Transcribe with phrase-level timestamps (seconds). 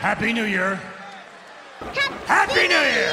[0.00, 0.80] Happy New Year.
[1.78, 3.12] Happy, Happy New Year.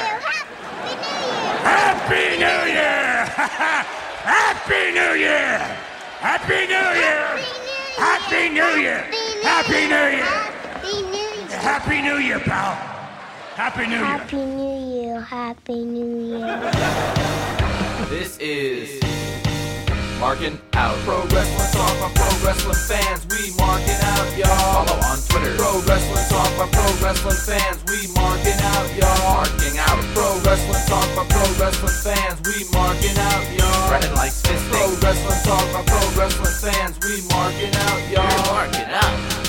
[1.68, 3.28] Happy New Year!
[4.24, 5.60] Happy New Year.
[6.24, 6.80] Happy New Year.
[6.80, 7.44] Happy New Year.
[8.00, 9.04] Happy New Year.
[9.44, 10.24] Happy New Year.
[10.24, 11.60] Happy New Year!
[11.60, 12.76] Happy New Year, pal.
[13.56, 14.06] Happy New Year.
[14.06, 15.20] Happy New Year!
[15.20, 16.72] Happy New Year!
[18.10, 19.07] This is
[20.20, 20.98] Marking Out.
[21.06, 23.22] Pro Wrestling Talk by Pro Wrestling fans.
[23.30, 24.86] We marking out, y'all.
[24.86, 25.56] Follow on Twitter.
[25.58, 27.78] Pro Wrestling Talk by Pro Wrestling fans.
[27.86, 29.46] We marking out, y'all.
[29.46, 30.02] Marking out.
[30.18, 32.42] Pro Wrestling Talk by Pro Wrestling fans.
[32.50, 33.90] We marking out, y'all.
[33.90, 34.74] Brennan likes fisting.
[34.74, 36.98] Pro Wrestling Talk by Pro Wrestling fans.
[37.06, 38.54] We marking out, y'all.
[38.54, 39.47] marking out.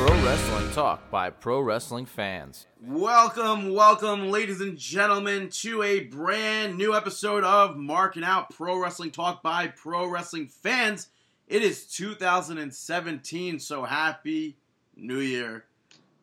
[0.00, 2.66] Pro Wrestling Talk by Pro Wrestling fans.
[2.82, 9.10] Welcome, welcome, ladies and gentlemen, to a brand new episode of Marking Out Pro Wrestling
[9.10, 11.08] Talk by Pro Wrestling Fans.
[11.48, 14.56] It is 2017, so happy
[14.96, 15.66] New Year.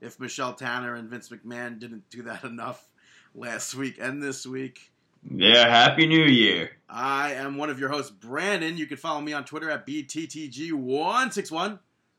[0.02, 2.90] If Michelle Tanner and Vince McMahon didn't do that enough
[3.36, 4.92] last week and this week,
[5.30, 6.72] Yeah, Happy New Year.
[6.90, 8.76] I am one of your hosts, Brandon.
[8.76, 11.78] You can follow me on Twitter at BTTG161.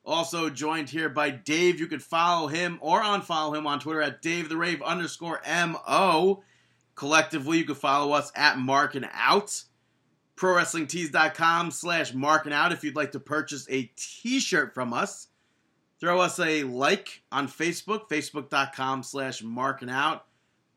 [0.09, 1.79] Also joined here by Dave.
[1.79, 6.43] You can follow him or unfollow him on Twitter at Dave the Rave underscore MO.
[6.95, 9.65] Collectively, you can follow us at Marking Out.
[10.37, 15.29] ProWrestlingTees.com slash Marking Out if you'd like to purchase a t-shirt from us.
[16.01, 20.25] Throw us a like on Facebook, Facebook.com slash Marking Out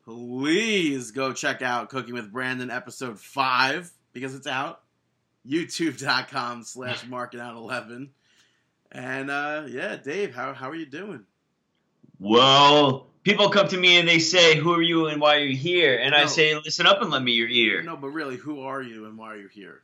[0.04, 4.80] please go check out Cooking with Brandon episode 5 because it's out.
[5.48, 8.10] YouTube.com slash marking out 11.
[8.92, 11.24] And uh, yeah, Dave, how, how are you doing?
[12.18, 15.56] Well, people come to me and they say, "Who are you and why are you
[15.56, 18.60] here?" And I say, "Listen up and lend me your ear." No, but really, who
[18.60, 19.82] are you and why are you here?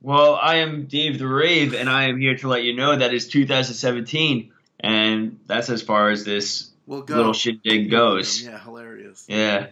[0.00, 3.14] Well, I am Dave the Rave, and I am here to let you know that
[3.14, 8.42] it's 2017, and that's as far as this Well, little shindig goes.
[8.42, 9.24] Yeah, hilarious.
[9.28, 9.68] Yeah.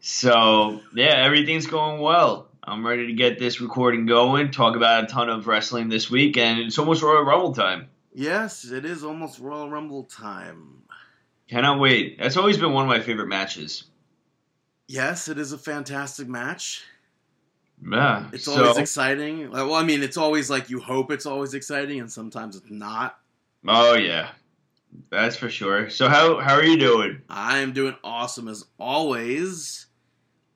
[0.00, 2.48] So yeah, everything's going well.
[2.68, 4.50] I'm ready to get this recording going.
[4.50, 7.88] Talk about a ton of wrestling this week, and it's almost Royal Rumble time.
[8.12, 10.82] Yes, it is almost Royal Rumble time.
[11.48, 12.18] Cannot wait.
[12.18, 13.84] That's always been one of my favorite matches.
[14.88, 16.82] Yes, it is a fantastic match.
[17.88, 18.28] Yeah.
[18.32, 19.52] It's so, always exciting.
[19.52, 23.16] Well, I mean, it's always like you hope it's always exciting, and sometimes it's not.
[23.68, 24.30] Oh yeah,
[25.10, 25.88] that's for sure.
[25.90, 27.22] So how how are you doing?
[27.28, 29.85] I am doing awesome as always.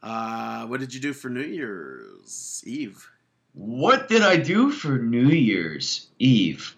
[0.02, 3.08] Uh, what did you do for New Year's Eve?
[3.52, 6.76] What did I do for New Year's Eve?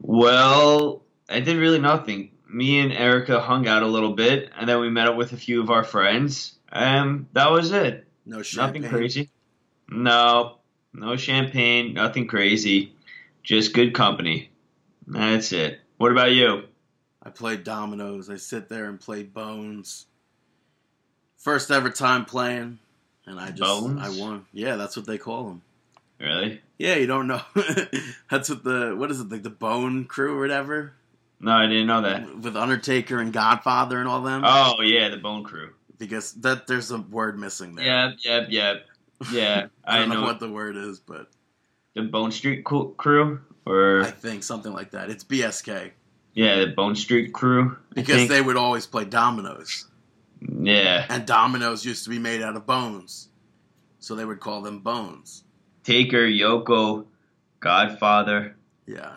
[0.00, 2.30] Well, I did really nothing.
[2.48, 5.36] Me and Erica hung out a little bit, and then we met up with a
[5.36, 8.06] few of our friends, and that was it.
[8.26, 8.82] No champagne.
[8.82, 9.30] Nothing crazy.
[9.88, 10.58] No,
[10.92, 11.94] no champagne.
[11.94, 12.94] Nothing crazy.
[13.42, 14.50] Just good company.
[15.06, 15.80] That's it.
[15.98, 16.64] What about you?
[17.22, 18.30] I played dominoes.
[18.30, 20.06] I sit there and play bones.
[21.44, 22.78] First ever time playing,
[23.26, 24.00] and I just Bones?
[24.02, 24.46] I won.
[24.54, 25.62] Yeah, that's what they call them.
[26.18, 26.62] Really?
[26.78, 27.42] Yeah, you don't know.
[28.30, 30.94] that's what the what is it like the Bone Crew or whatever
[31.40, 32.38] No, I didn't know that.
[32.38, 34.42] with Undertaker and Godfather and all them.
[34.42, 35.74] Oh yeah, the Bone Crew.
[35.98, 37.84] because that there's a word missing there.
[37.84, 38.74] Yeah, yeah, yeah,
[39.30, 39.66] yeah.
[39.84, 40.20] I I don't know.
[40.22, 41.28] know what the word is, but
[41.92, 45.10] the Bone Street Crew, or I think something like that.
[45.10, 45.90] It's BSK
[46.34, 47.76] yeah, the Bone Street Crew.
[47.94, 49.86] Because they would always play dominoes.
[50.60, 53.28] Yeah, and dominoes used to be made out of bones,
[53.98, 55.44] so they would call them bones.
[55.84, 57.06] Taker, Yoko,
[57.60, 58.56] Godfather.
[58.86, 59.16] Yeah,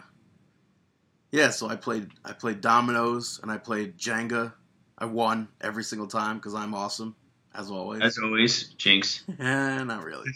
[1.31, 1.49] yeah.
[1.49, 4.53] So I played I played dominoes and I played Jenga.
[4.97, 7.16] I won every single time because I'm awesome,
[7.53, 8.01] as always.
[8.01, 9.23] As always, Jinx.
[9.39, 10.31] Eh, not really.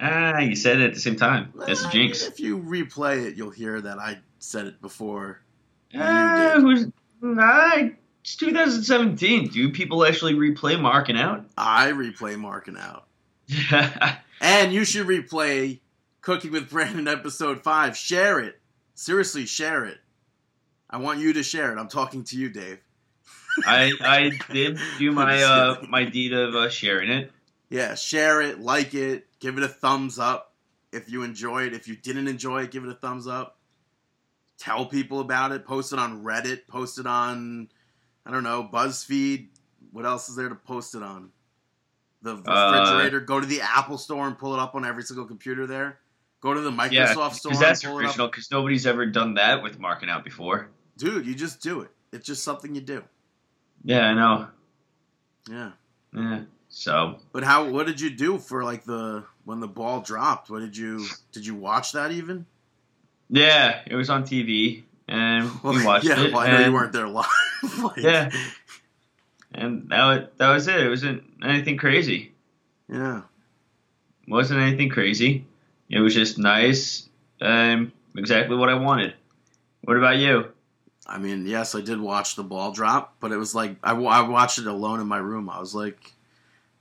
[0.00, 1.52] Ah, you said it at the same time.
[1.66, 2.22] That's a Jinx.
[2.22, 5.40] If you replay it, you'll hear that I said it before.
[5.94, 6.86] Ah, who's?
[7.20, 7.88] Nah,
[8.28, 9.48] it's 2017.
[9.48, 11.46] Do people actually replay marking out?
[11.56, 13.06] I replay marking out,
[14.42, 15.80] and you should replay
[16.20, 17.96] Cooking with Brandon episode five.
[17.96, 18.60] Share it.
[18.94, 19.96] Seriously, share it.
[20.90, 21.78] I want you to share it.
[21.78, 22.80] I'm talking to you, Dave.
[23.66, 27.32] I I did do my uh my deed of uh, sharing it.
[27.70, 30.52] Yeah, share it, like it, give it a thumbs up
[30.92, 31.72] if you enjoy it.
[31.72, 33.56] If you didn't enjoy it, give it a thumbs up.
[34.58, 35.64] Tell people about it.
[35.64, 36.66] Post it on Reddit.
[36.68, 37.70] Post it on,
[38.28, 39.48] I don't know, BuzzFeed.
[39.90, 41.30] What else is there to post it on?
[42.22, 43.20] The Uh, refrigerator.
[43.20, 45.98] Go to the Apple store and pull it up on every single computer there.
[46.40, 48.26] Go to the Microsoft Yeah, store because and that's pull original.
[48.26, 48.32] it up.
[48.32, 50.68] Because nobody's ever done that with marking out before.
[50.98, 51.90] Dude, you just do it.
[52.12, 53.02] It's just something you do.
[53.82, 54.48] Yeah, I know.
[55.50, 55.70] Yeah.
[56.14, 56.40] Yeah.
[56.68, 57.64] So But how?
[57.70, 60.50] What did you do for like the when the ball dropped?
[60.50, 62.44] What did you did you watch that even?
[63.30, 66.32] yeah, it was on TV, and we watched yeah, it.
[66.32, 67.26] well, I know you weren't there live.
[67.82, 68.30] Like, Yeah.
[69.52, 70.80] And that was, that was it.
[70.80, 72.32] It wasn't anything crazy.
[72.88, 73.22] yeah.
[74.26, 75.46] wasn't anything crazy.
[75.88, 77.08] It was just nice,
[77.40, 79.14] um, exactly what I wanted.
[79.82, 80.52] What about you?
[81.06, 84.28] I mean, yes, I did watch the ball drop, but it was like I, I
[84.28, 85.48] watched it alone in my room.
[85.48, 86.12] I was like,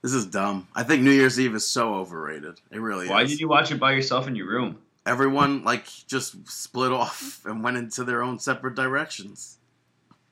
[0.01, 2.59] "This is dumb." I think New Year's Eve is so overrated.
[2.69, 3.23] It really Why is.
[3.23, 4.80] Why did you watch it by yourself in your room?
[5.06, 9.56] Everyone like just split off and went into their own separate directions.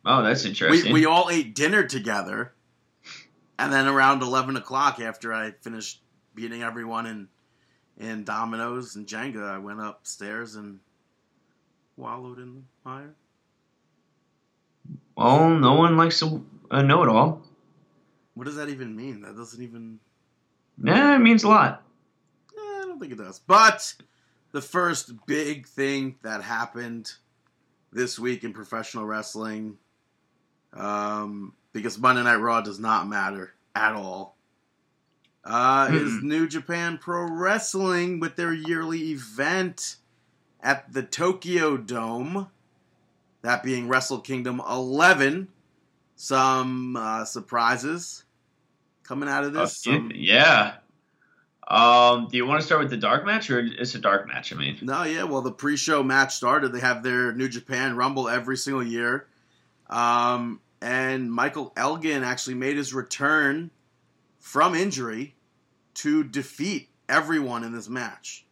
[0.05, 0.93] Oh, that's interesting.
[0.93, 2.53] we all ate dinner together,
[3.57, 6.01] and then around eleven o'clock, after I finished
[6.35, 7.27] beating everyone in
[7.97, 10.79] in dominoes and Jenga, I went upstairs and
[11.97, 13.15] wallowed in the fire.
[15.15, 17.41] well, no one likes to uh, know it all.
[18.33, 19.21] What does that even mean?
[19.21, 19.99] That doesn't even.
[20.83, 21.83] Yeah, it means a lot.
[22.53, 23.39] Eh, I don't think it does.
[23.39, 23.93] But
[24.51, 27.13] the first big thing that happened
[27.93, 29.77] this week in professional wrestling,
[30.75, 34.35] um, because Monday Night Raw does not matter at all,
[35.43, 36.23] uh, is.
[36.23, 39.97] New Japan Pro Wrestling with their yearly event
[40.61, 42.49] at the Tokyo Dome.
[43.41, 45.47] That being Wrestle Kingdom 11.
[46.15, 48.23] Some uh, surprises
[49.03, 49.85] coming out of this.
[49.87, 50.75] Uh, Some- yeah.
[51.67, 54.53] Um, do you want to start with the dark match, or it's a dark match?
[54.53, 55.23] I mean, No, yeah.
[55.23, 56.71] Well, the pre-show match started.
[56.71, 59.25] They have their New Japan Rumble every single year,
[59.89, 63.71] um, and Michael Elgin actually made his return
[64.39, 65.35] from injury
[65.95, 68.45] to defeat everyone in this match.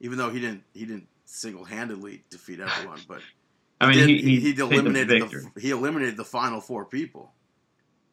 [0.00, 3.22] Even though he didn't, he didn't single-handedly defeat everyone, but
[3.80, 6.84] I mean, did- he he, he picked the eliminated the, he eliminated the final four
[6.84, 7.32] people.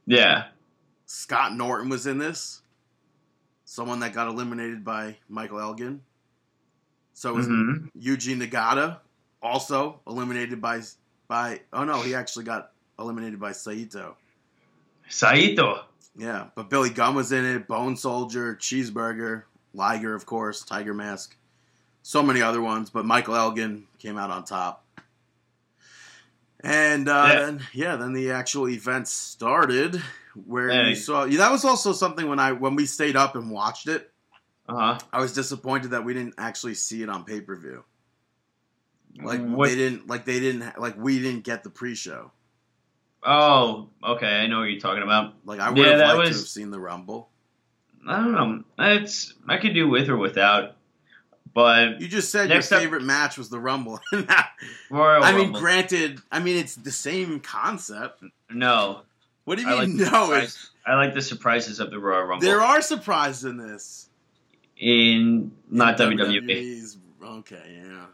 [0.05, 0.45] Yeah,
[1.05, 2.61] Scott Norton was in this.
[3.65, 6.01] Someone that got eliminated by Michael Elgin.
[7.13, 8.99] So was hmm Eugene Nagata,
[9.41, 10.81] also eliminated by
[11.27, 11.61] by.
[11.73, 14.15] Oh no, he actually got eliminated by Saito.
[15.07, 15.85] Saito.
[16.17, 17.67] Yeah, but Billy Gunn was in it.
[17.67, 19.43] Bone Soldier, Cheeseburger,
[19.73, 21.35] Liger, of course, Tiger Mask,
[22.03, 22.89] so many other ones.
[22.89, 24.85] But Michael Elgin came out on top.
[26.61, 27.39] And uh, Yeah.
[27.39, 30.01] then yeah, then the actual event started,
[30.45, 30.89] where Hey.
[30.89, 31.23] you saw.
[31.23, 34.11] Yeah, that was also something when I when we stayed up and watched it.
[34.67, 34.99] Uh huh.
[35.13, 37.83] I was disappointed that we didn't actually see it on pay per view.
[39.21, 42.31] Like What- they didn't like they didn't like we didn't get the pre show.
[43.23, 44.27] Oh, okay.
[44.27, 45.33] I know what you're talking about.
[45.45, 47.29] Like I would Yeah, have liked to have seen the Rumble.
[48.07, 48.63] I don't know.
[48.79, 50.77] It's I could do with or without,
[51.53, 53.99] but You just said your up- favorite match was the Rumble.
[54.89, 55.59] Royal I mean, Rumble.
[55.59, 58.23] granted, I mean it's the same concept.
[58.49, 59.01] no.
[59.45, 59.97] What do you I like mean?
[59.97, 63.57] the no, it's, I like the surprises of the Royal Rumble there are surprises in
[63.57, 64.07] this.
[64.77, 68.05] in not In WWE, WWE's Okay, yeah.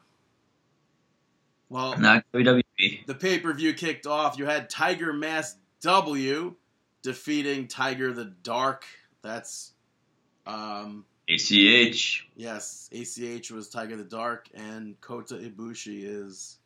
[1.70, 2.24] Well, not.
[2.34, 3.06] WWE.
[3.06, 4.38] the pay per view kicked off.
[4.38, 6.56] You had Tiger Mask W
[7.02, 8.86] defeating Tiger the Dark.
[9.22, 9.74] That's
[10.46, 12.28] um ACH.
[12.36, 16.58] yes, ACH was Tiger the Dark, and Kota Ibushi is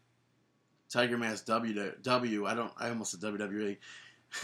[0.90, 1.94] Tiger Mask W.
[2.02, 2.45] W.
[2.45, 2.72] I don't.
[2.78, 3.78] I almost said WWE.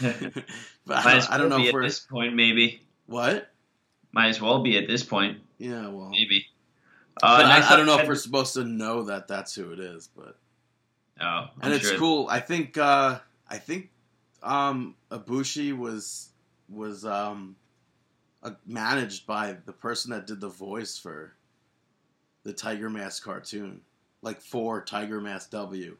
[0.86, 2.34] but I Might as don't, I don't well know be if at this point.
[2.34, 3.50] Maybe what.
[4.12, 5.38] might as well be at this point.
[5.58, 6.46] Yeah, well, Maybe.
[7.22, 10.08] Uh, I, I don't know if we're supposed to know that that's who it is,
[10.14, 10.38] but
[11.20, 11.98] Oh, and it's sure.
[11.98, 12.26] cool.
[12.28, 13.18] I think uh,
[13.48, 13.90] I think
[14.42, 16.28] um, Ibushi was
[16.68, 17.56] was um,
[18.42, 21.32] uh, managed by the person that did the voice for
[22.42, 23.80] the Tiger Mask cartoon,
[24.22, 25.96] like for Tiger Mask W.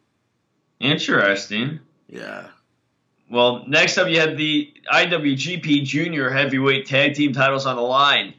[0.80, 1.80] Interesting.
[2.08, 2.48] Yeah,
[3.30, 8.34] Well, next up, you have the IWGP Junior Heavyweight Tag Team titles on the line.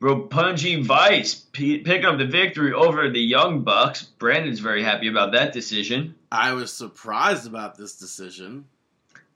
[0.00, 4.04] Roppongi Vice p- picking up the victory over the Young Bucks.
[4.04, 6.14] Brandon's very happy about that decision.
[6.32, 8.66] I was surprised about this decision.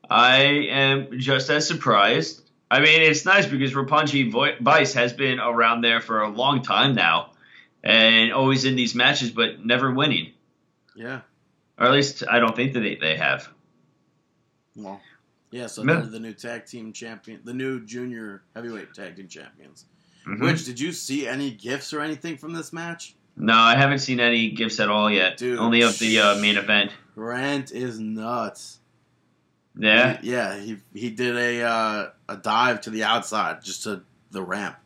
[0.09, 2.43] I am just as surprised.
[2.71, 6.95] I mean, it's nice because Vo- Vice has been around there for a long time
[6.95, 7.33] now,
[7.83, 10.33] and always in these matches, but never winning.
[10.97, 11.23] Yeah,
[11.79, 13.49] Or at least I don't think that they, they have.
[14.77, 15.01] well,
[15.51, 15.67] yeah.
[15.67, 19.87] So they're the new tag team champion, the new junior heavyweight tag team champions.
[20.27, 20.41] Mhm.
[20.41, 23.15] Which did you see any gifts or anything from this match?
[23.37, 25.37] No, I haven't seen any gifts at all yet.
[25.39, 25.59] Dude.
[25.59, 26.93] Only of the uh, main event.
[27.15, 28.79] Grant is nuts.
[29.77, 30.19] Yeah.
[30.21, 30.57] He- yeah.
[30.59, 34.77] He he did a uh, a dive to the outside, just to the ramp.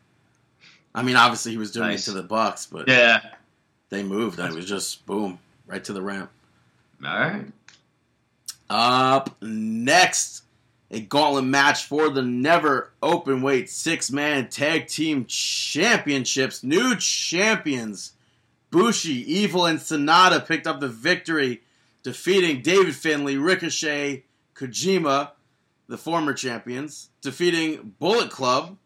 [0.94, 2.08] I mean, obviously he was doing Nice.
[2.08, 3.20] it to the Bucks, but Yeah.
[3.90, 6.30] they moved and it was just boom right to the ramp.
[7.04, 7.46] All right.
[8.70, 10.42] Up next,
[10.90, 16.62] a gauntlet match for the never open weight six man tag team championships.
[16.62, 18.12] New champions
[18.70, 21.62] Bushi, Evil, and Sanada picked up the victory,
[22.02, 25.30] defeating David Finlay, Ricochet, Kojima,
[25.88, 28.76] the former champions, defeating Bullet Club,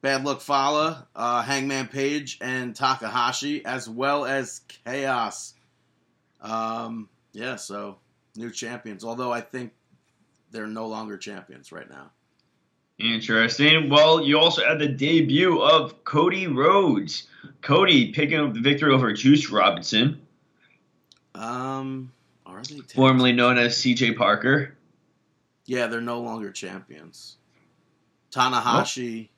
[0.00, 5.54] Bad Luck Fale, uh, Hangman Page, and Takahashi, as well as Chaos.
[6.40, 7.98] Um, yeah, so
[8.34, 9.04] new champions.
[9.04, 9.72] Although I think
[10.50, 12.10] they're no longer champions right now.
[13.02, 13.90] Interesting.
[13.90, 17.26] Well, you also had the debut of Cody Rhodes.
[17.60, 20.20] Cody picking up the victory over Juice Robinson,
[21.34, 22.12] Um,
[22.46, 22.76] are they?
[22.76, 24.76] tag- formerly known as CJ Parker.
[25.66, 27.36] Yeah, they're no longer champions.
[28.30, 29.28] Tanahashi,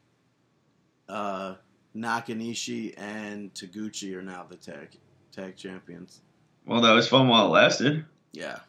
[1.08, 1.54] uh,
[1.96, 4.90] Nakanishi, and Taguchi are now the tag
[5.32, 6.20] tag champions.
[6.66, 8.04] Well, that was fun while it lasted.
[8.32, 8.60] Yeah.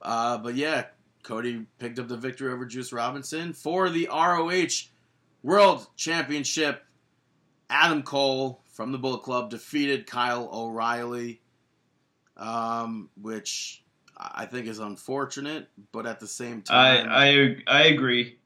[0.00, 0.86] Uh, but yeah,
[1.22, 4.88] Cody picked up the victory over Juice Robinson for the ROH
[5.42, 6.84] World Championship.
[7.70, 11.40] Adam Cole from the Bullet Club defeated Kyle O'Reilly,
[12.36, 13.82] um, which
[14.16, 18.38] I think is unfortunate, but at the same time, I I agree.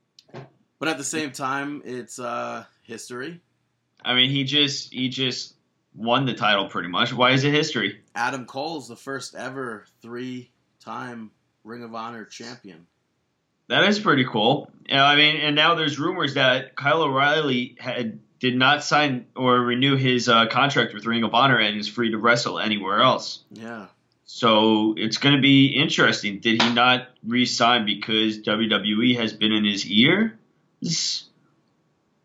[0.79, 3.41] but at the same time, it's uh, history.
[4.05, 5.55] I mean, he just he just
[5.95, 7.13] won the title pretty much.
[7.13, 8.01] Why is it history?
[8.15, 11.31] Adam Cole's the first ever three-time
[11.65, 12.87] Ring of Honor champion.
[13.69, 14.71] That is pretty cool.
[14.89, 19.61] Yeah, I mean, and now there's rumors that Kyle O'Reilly had did not sign or
[19.61, 23.45] renew his uh, contract with Ring of Honor and is free to wrestle anywhere else.
[23.53, 23.87] Yeah.
[24.25, 26.41] So it's going to be interesting.
[26.41, 30.39] Did he not re-sign because WWE has been in his ear?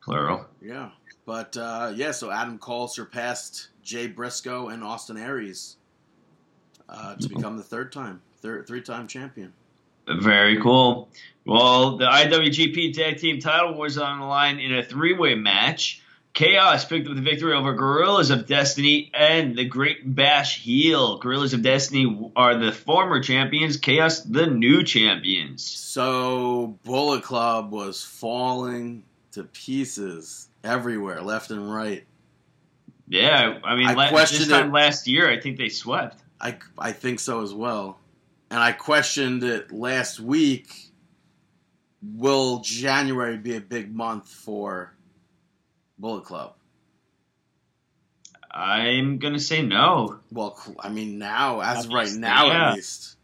[0.01, 0.45] Plural.
[0.61, 0.89] Yeah.
[1.25, 5.75] But uh, yeah, so Adam Cole surpassed Jay Briscoe and Austin Aries
[6.89, 9.53] uh, to become the third time, third three-time champion.
[10.07, 11.09] Very cool.
[11.45, 16.01] Well, the IWGP Tag Team title was on the line in a three-way match.
[16.33, 21.17] Chaos picked up the victory over Guerrillas of Destiny and the Great Bash Heel.
[21.17, 23.77] Guerrillas of Destiny are the former champions.
[23.77, 25.65] Chaos, the new champions.
[25.65, 32.05] So Bullet Club was falling to pieces everywhere, left and right.
[33.07, 34.73] Yeah, I mean, I la- this time it.
[34.73, 36.21] last year, I think they swept.
[36.39, 37.97] I I think so as well.
[38.49, 40.73] And I questioned it last week.
[42.01, 44.95] Will January be a big month for
[45.97, 46.53] Bullet Club?
[48.51, 52.69] I'm gonna say no, Well, I mean now, as of right now yeah.
[52.69, 53.17] at least.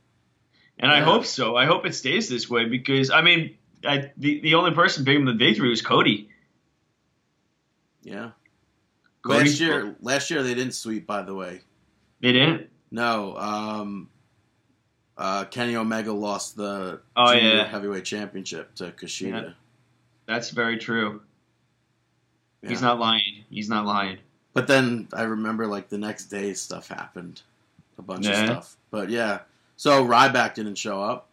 [0.78, 1.56] and I hope so.
[1.56, 5.26] I hope it stays this way because I mean, I, the the only person picking
[5.26, 6.30] the victory was Cody.
[8.04, 8.32] Yeah.
[9.26, 11.08] Cody- Last year, last year they didn't sweep.
[11.08, 11.62] By the way,
[12.22, 12.70] They didn't.
[12.92, 13.36] no.
[13.38, 14.10] Um,
[15.18, 17.68] uh, Kenny Omega lost the Oh, junior yeah.
[17.68, 19.44] heavyweight championship to Kushida.
[19.44, 19.50] Yeah.
[20.26, 21.22] That's very true.
[22.66, 23.44] He's not lying.
[23.50, 24.20] He's not lying.
[24.54, 27.42] But then I remember like the next day stuff happened,
[27.98, 28.40] a bunch Yeah.
[28.42, 28.78] of stuff.
[28.90, 29.40] But yeah,
[29.76, 31.28] so Ryback didn't show up.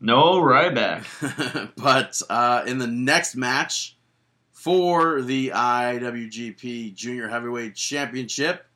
[0.00, 1.70] No Ryback.
[1.76, 3.96] but uh, in the next match
[4.52, 8.66] for the IWGP Junior Heavyweight Championship,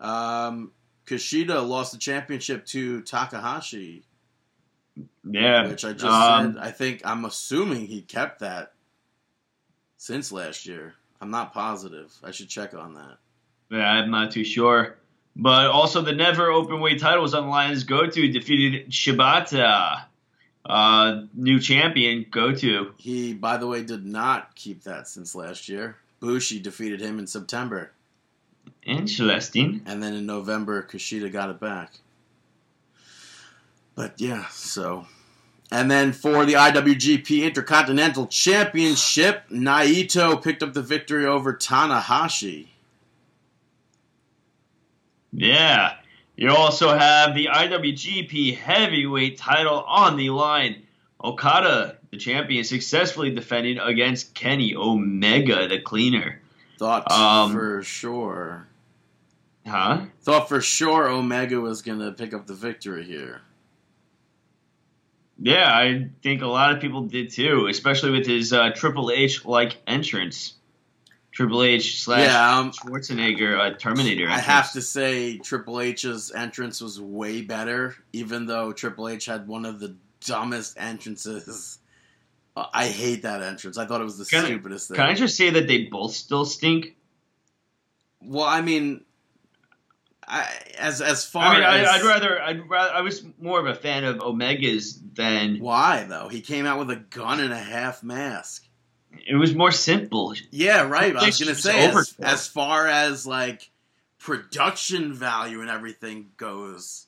[0.00, 0.70] um,
[1.06, 4.04] Kushida lost the championship to Takahashi,
[5.24, 5.68] Yeah.
[5.68, 6.62] which I just Um, said.
[6.62, 8.72] I think I'm assuming he kept that
[9.96, 10.94] since last year.
[11.20, 12.12] I'm not positive.
[12.22, 13.18] I should check on that.
[13.70, 14.96] Yeah, I'm not too sure.
[15.34, 20.04] But also, the never open weight title was on the line as Goto defeated Shibata.
[20.64, 22.92] Uh, new champion, Goto.
[22.96, 25.96] He, by the way, did not keep that since last year.
[26.20, 27.92] Bushi defeated him in September,
[28.86, 29.82] Interesting.
[29.84, 31.92] and then in November, Kushida got it back.
[33.96, 35.06] But yeah, so.
[35.72, 42.68] And then for the IWGP Intercontinental Championship, Naito picked up the victory over Tanahashi.
[45.32, 45.94] Yeah.
[46.36, 50.82] You also have the IWGP Heavyweight title on the line.
[51.22, 56.40] Okada, the champion, successfully defending against Kenny Omega, the cleaner.
[56.78, 58.68] Thought Um, for sure.
[59.66, 60.06] Huh?
[60.22, 63.40] Thought for sure Omega was going to pick up the victory here.
[65.38, 69.44] Yeah, I think a lot of people did too, especially with his uh, Triple H
[69.44, 70.54] like entrance.
[71.32, 74.26] Triple H slash Yeah, um, Schwarzenegger uh, Terminator.
[74.30, 79.46] I have to say Triple H's entrance was way better, even though Triple H had
[79.46, 79.94] one of the
[80.24, 81.78] dumbest entrances.
[82.56, 83.76] Uh, I hate that entrance.
[83.76, 84.96] I thought it was the Can I- stupidest thing.
[84.96, 86.96] Can I just say that they both still stink?
[88.22, 89.04] well, I mean,
[90.28, 93.66] I, as as far I mean, as I'd rather, I'd rather, I was more of
[93.66, 97.58] a fan of Omega's than why though he came out with a gun and a
[97.58, 98.66] half mask.
[99.26, 100.34] it was more simple.
[100.50, 101.14] Yeah, right.
[101.14, 103.70] I was gonna say as, as far as like
[104.18, 107.06] production value and everything goes,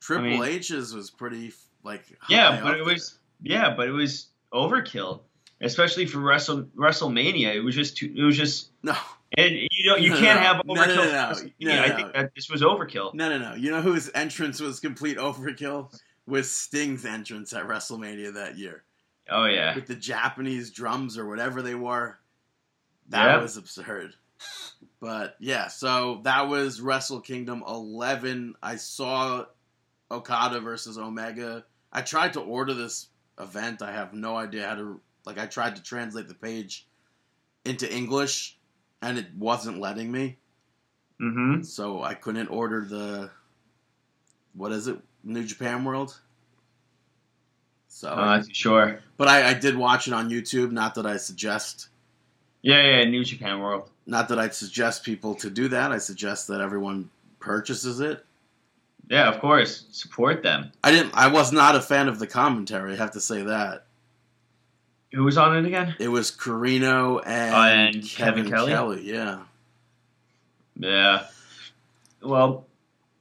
[0.00, 4.28] Triple mean- H's was pretty like Yeah, high but it was, Yeah, but it was
[4.52, 5.20] overkill,
[5.60, 7.54] especially for Wrestle WrestleMania.
[7.54, 8.94] It was just too, it was just No,
[9.36, 9.50] and
[9.84, 10.96] you know you No, can't have no, no, overkill.
[10.96, 11.32] no, no.
[11.60, 13.12] No, no, I think that this was overkill.
[13.14, 13.54] no, no, no.
[13.54, 15.94] You know whose entrance was complete overkill?
[16.26, 18.82] Was Sting's entrance at WrestleMania that year
[19.30, 22.18] Oh yeah, with the Japanese drums or whatever they were.
[23.10, 23.42] That Yeah.
[23.42, 24.14] was absurd.
[25.00, 28.54] But yeah, so that was Wrestle Kingdom 11.
[28.62, 29.44] I saw
[30.10, 31.64] Okada versus Omega.
[31.92, 33.82] I tried to order this event.
[33.82, 36.86] I have no idea how to like I tried to translate the page
[37.66, 38.58] into English
[39.04, 40.38] and it wasn't letting me.
[41.20, 41.62] mm-hmm.
[41.62, 43.30] So I couldn't order the
[44.54, 44.98] what is it?
[45.22, 46.18] New Japan World.
[47.88, 49.00] So too sure.
[49.16, 51.88] but I, I did watch it on YouTube, not that I suggest
[52.62, 53.90] Yeah, yeah, New Japan World.
[54.06, 55.92] not that I'd suggest people to do that.
[55.92, 57.08] I suggest that everyone
[57.38, 58.24] purchases it.
[59.08, 60.72] Yeah, of course, support them.
[60.82, 61.12] I didn't.
[61.14, 62.94] I was not a fan of the commentary.
[62.94, 63.86] I have to say that
[65.14, 65.94] Who was on it again?
[65.98, 68.72] it was Carino and, Oh, and Kevin, Kevin Kelly.
[68.72, 69.02] Kelly?
[69.04, 69.38] Yeah,
[70.76, 71.26] Yeah.
[72.22, 72.66] Well,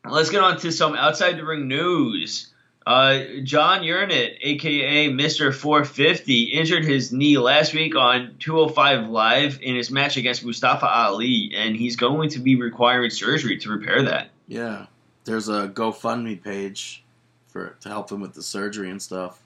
[0.09, 2.49] let's get on to some outside the ring news.
[2.85, 5.53] Uh, John Yernett, aka Mr.
[5.53, 11.53] 450, injured his knee last week on 205 Live in his match against Mustafa Ali,
[11.55, 14.29] and he's going to be requiring surgery to repair that.
[14.47, 14.87] yeah.
[15.25, 17.01] There's a GoFundMe page
[17.47, 19.41] for to help him with the surgery and stuff.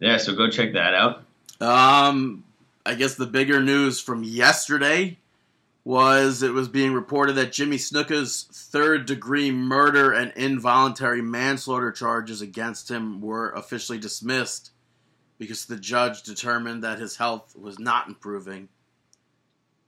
[0.00, 1.24] Yeah, so go check that out.
[1.60, 2.44] Um,
[2.84, 5.18] I guess the bigger news from yesterday
[5.84, 12.40] was it was being reported that Jimmy Snuka's third degree murder and involuntary manslaughter charges
[12.40, 14.70] against him were officially dismissed
[15.38, 18.68] because the judge determined that his health was not improving.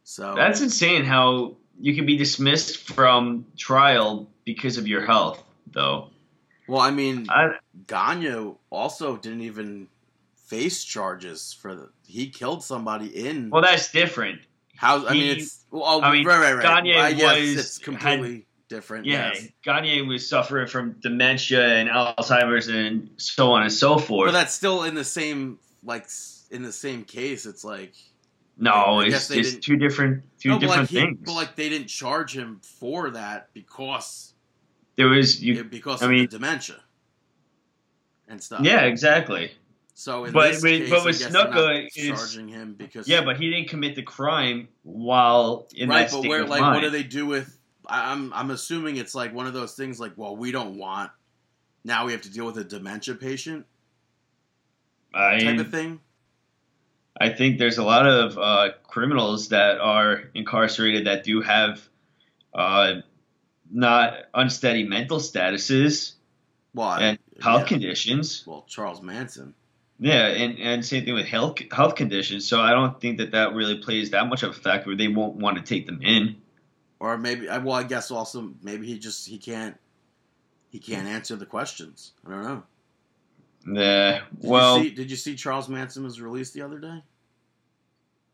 [0.04, 6.10] So That's insane how you can be dismissed from trial because of your health, though.
[6.68, 9.88] well, I mean, I, Gagne also didn't even
[10.46, 14.40] face charges for the he killed somebody in well, that's different.
[14.76, 16.62] How I mean, it's well, I mean, right, right, right.
[16.62, 19.06] Gagne I guess was- it's completely different.
[19.06, 19.48] Yeah, yes.
[19.64, 24.28] Gagne was suffering from dementia and Alzheimer's and so on and so forth.
[24.28, 26.06] but that's still in the same like
[26.50, 27.46] in the same case.
[27.46, 27.94] It's like
[28.58, 31.18] no, it's guess they just didn't- two different two no, different like he- things.
[31.24, 34.34] but like they didn't charge him for that because
[34.96, 35.64] there was you.
[35.64, 36.76] because I of mean- the dementia
[38.28, 38.60] and stuff.
[38.62, 39.52] yeah, exactly.
[39.98, 43.70] So in But this with- but with Snuka, charging him because Yeah, but he didn't
[43.70, 46.02] commit the crime while in right.
[46.02, 46.74] that state Right, But where like mind.
[46.74, 47.58] what do they do with?
[47.86, 51.12] I- I'm I'm assuming it's like one of those things like well we don't want
[51.82, 53.64] now we have to deal with a dementia patient
[55.14, 56.00] I, type of thing.
[57.18, 61.80] I think there's a lot of uh, criminals that are incarcerated that do have
[62.52, 62.96] uh,
[63.72, 66.12] not unsteady mental statuses
[66.74, 67.68] Well, and health yeah.
[67.68, 68.44] conditions.
[68.46, 69.54] Well, Charles Manson.
[69.98, 72.46] Yeah, and, and same thing with health health conditions.
[72.46, 74.94] So I don't think that that really plays that much of a factor.
[74.94, 76.36] They won't want to take them in.
[77.00, 79.76] Or maybe, I- well, I guess also maybe he just he can't
[80.70, 82.12] he can't answer the questions.
[82.26, 82.62] I don't know.
[83.80, 84.12] Yeah.
[84.40, 87.02] Did Well, you see, did you see Charles Manson was released the other day?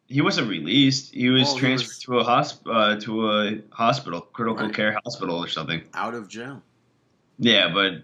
[0.09, 1.15] he wasn't released.
[1.15, 4.75] He was Well, he transferred was- to a hosp- uh, to a hospital, critical Right.
[4.75, 5.83] care hospital or something.
[5.95, 6.61] Out of jail.
[7.39, 8.03] Yeah, but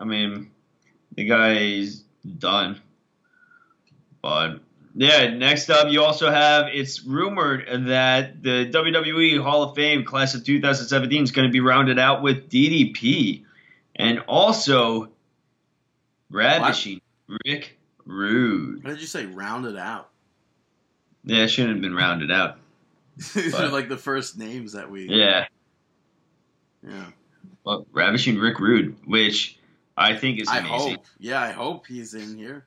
[0.00, 0.50] I mean,
[1.14, 2.02] the guy's
[2.38, 2.80] done.
[4.20, 4.60] But
[4.94, 10.34] yeah, next up, you also have it's rumored that the WWE Hall of Fame class
[10.34, 13.44] of 2017 is going to be rounded out with DDP,
[13.96, 15.10] and also
[16.30, 17.00] ravishing
[17.46, 18.84] Rick Rude.
[18.84, 19.26] What did you say?
[19.26, 20.10] Rounded out.
[21.24, 22.58] Yeah, it shouldn't have been rounded out.
[23.34, 25.08] These are like the first names that we.
[25.08, 25.46] Yeah,
[26.86, 27.06] Yeah.
[27.64, 29.58] well, ravishing Rick Rude, which
[30.02, 30.96] I think is I amazing.
[30.96, 31.04] hope.
[31.18, 32.66] Yeah, I hope he's in here.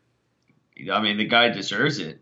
[0.91, 2.19] I mean, the guy deserves it.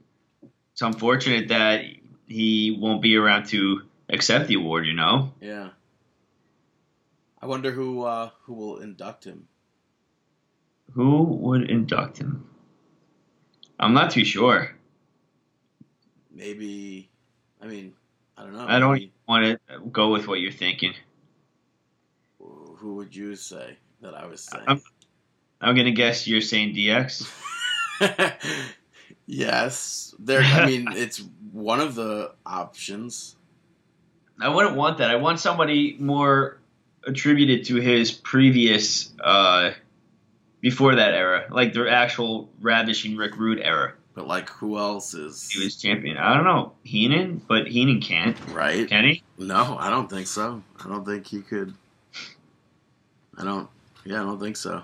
[0.73, 1.86] It's unfortunate that
[2.28, 4.86] he won't be around to accept the award.
[4.86, 5.69] You know, Yeah.
[7.41, 9.47] I wonder who uh, who will induct him.
[10.93, 12.47] who would induct him?
[13.80, 14.76] I'm not too sure.
[16.32, 17.10] Maybe.
[17.62, 17.93] I mean,
[18.38, 18.65] I don't know.
[18.67, 20.93] I don't Maybe- want to go with what you're thinking.
[22.39, 24.63] Who would you say that I was saying?
[24.67, 24.82] I'm-
[25.63, 27.30] I'm gonna guess you're saying DX.
[29.26, 30.41] yes, there.
[30.41, 33.36] I mean, it's one of the options.
[34.41, 35.10] I wouldn't want that.
[35.10, 36.58] I want somebody more
[37.06, 39.71] attributed to his previous, uh,
[40.60, 43.93] before that era, like the actual ravishing Rick Rude era.
[44.15, 46.17] But like, who else is He was champion.
[46.17, 48.38] I don't know Heenan, but Heenan can't.
[48.49, 48.88] right?
[48.88, 49.23] Can he?
[49.38, 50.62] No, I don't think so.
[50.84, 51.73] I don't think he could.
[53.38, 53.69] I don't.
[54.06, 54.84] Yeah, I don't think so.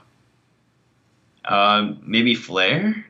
[1.50, 3.06] Um, maybe Flair.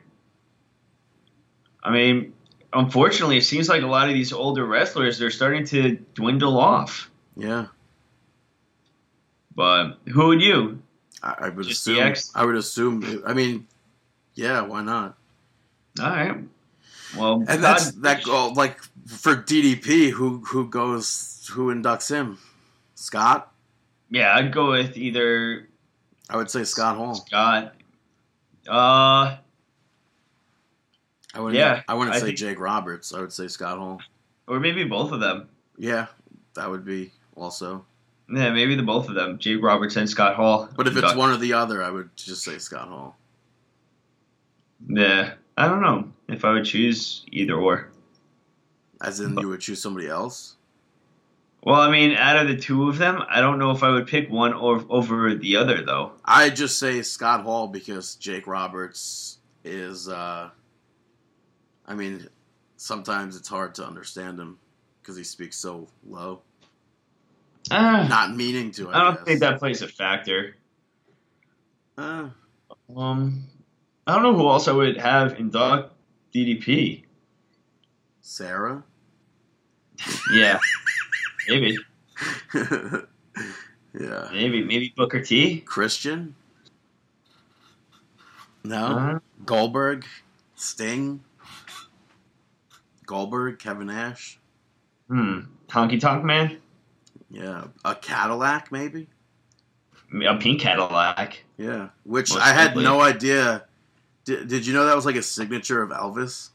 [1.82, 2.32] I mean,
[2.72, 7.10] unfortunately, it seems like a lot of these older wrestlers they're starting to dwindle off.
[7.36, 7.66] Yeah,
[9.54, 10.82] But who would you?
[11.22, 12.14] I, I would Just assume.
[12.34, 13.22] I would assume.
[13.26, 13.66] I mean,
[14.34, 15.16] yeah, why not?
[16.00, 16.36] All right.
[17.16, 18.22] Well, And that's that.
[18.24, 18.54] goal.
[18.54, 22.38] like for DDP, who who goes who inducts him?
[22.94, 23.52] Scott.
[24.10, 25.68] Yeah, I'd go with either
[26.28, 27.14] I would say Scott Hall.
[27.14, 27.74] Scott.
[28.68, 29.36] Uh,
[31.34, 31.54] I wouldn't.
[31.54, 33.14] Yeah, I wouldn't I say think- Jake Roberts.
[33.14, 34.00] I would say Scott Hall.
[34.46, 35.48] or maybe both of them.
[35.78, 36.06] Yeah,
[36.54, 37.84] that would be also.
[38.32, 40.68] Yeah, maybe the both of them, Jake Roberts and Scott Hall.
[40.76, 43.16] But if it's one or the other, I would just say Scott Hall.
[44.88, 47.90] yeah, I don't know if I would choose either or.
[49.02, 50.56] As in, you would choose somebody else.
[51.62, 54.06] Well, I mean, out of the two of them, I don't know if I would
[54.06, 56.12] pick one or, over the other, though.
[56.24, 60.08] I just say Scott Hall because Jake Roberts is.
[60.08, 60.50] uh
[61.86, 62.28] I mean,
[62.76, 64.58] sometimes it's hard to understand him
[65.02, 66.40] because he speaks so low.
[67.70, 68.88] Ah, Not meaning to.
[68.90, 69.24] I, I don't guess.
[69.24, 70.56] think that plays a factor.
[71.98, 72.30] Uh,
[72.96, 73.44] Um,
[74.06, 75.92] I don't know who else I would have induct
[76.34, 77.02] DDP.
[78.22, 78.82] Sarah.
[80.32, 80.58] Yeah,
[81.50, 81.76] maybe,
[83.98, 84.28] yeah.
[84.32, 85.60] maybe, maybe Booker T.
[85.60, 86.34] Christian.
[88.64, 88.84] No.
[88.86, 90.04] Uh, Goldberg.
[90.54, 91.22] Sting.
[93.06, 93.58] Goldberg.
[93.58, 94.38] Kevin Nash.
[95.08, 96.58] hmm, Honky Tonk Man,
[97.30, 97.64] Yeah.
[97.84, 99.08] A Cadillac, maybe.
[100.26, 101.42] a pink Cadillac.
[101.56, 101.88] Yeah.
[102.04, 102.84] Which Most I had likely.
[102.84, 103.64] no idea.
[104.24, 106.50] Did, did you know that was like a signature of Elvis?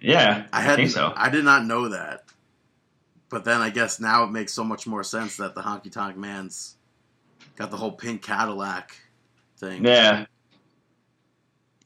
[0.00, 1.12] Yeah, I I, had so.
[1.14, 2.24] I did not know that.
[3.30, 6.16] But then I guess now it makes so much more sense that the Honky Tonk
[6.16, 6.76] Man's
[7.56, 8.96] got the whole pink Cadillac
[9.56, 9.84] thing.
[9.86, 10.26] Yeah,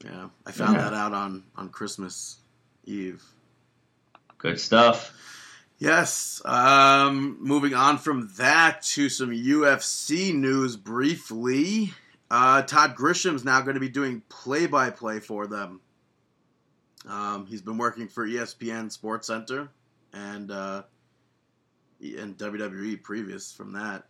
[0.02, 0.28] Yeah.
[0.46, 0.82] I found Yeah.
[0.84, 2.38] that out on on Christmas
[2.84, 3.22] Eve.
[4.38, 5.12] good stuff.
[5.78, 6.40] Yes.
[6.44, 11.92] Um, moving on from that to some UFC news briefly.
[12.30, 15.80] Uh, Todd Grisham's now going to be doing play by play for them.
[17.06, 19.68] Um, he's been working for ESPN Sports Center
[20.12, 20.82] and uh,
[22.00, 24.04] and WWE previous from that.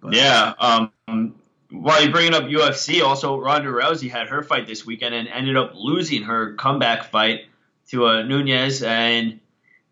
[0.00, 0.54] But- Yeah.
[0.58, 1.34] Um,
[1.70, 5.56] while you're bringing up UFC, also Ronda Rousey had her fight this weekend and ended
[5.56, 7.42] up losing her comeback fight
[7.90, 9.40] to uh, Nunes, and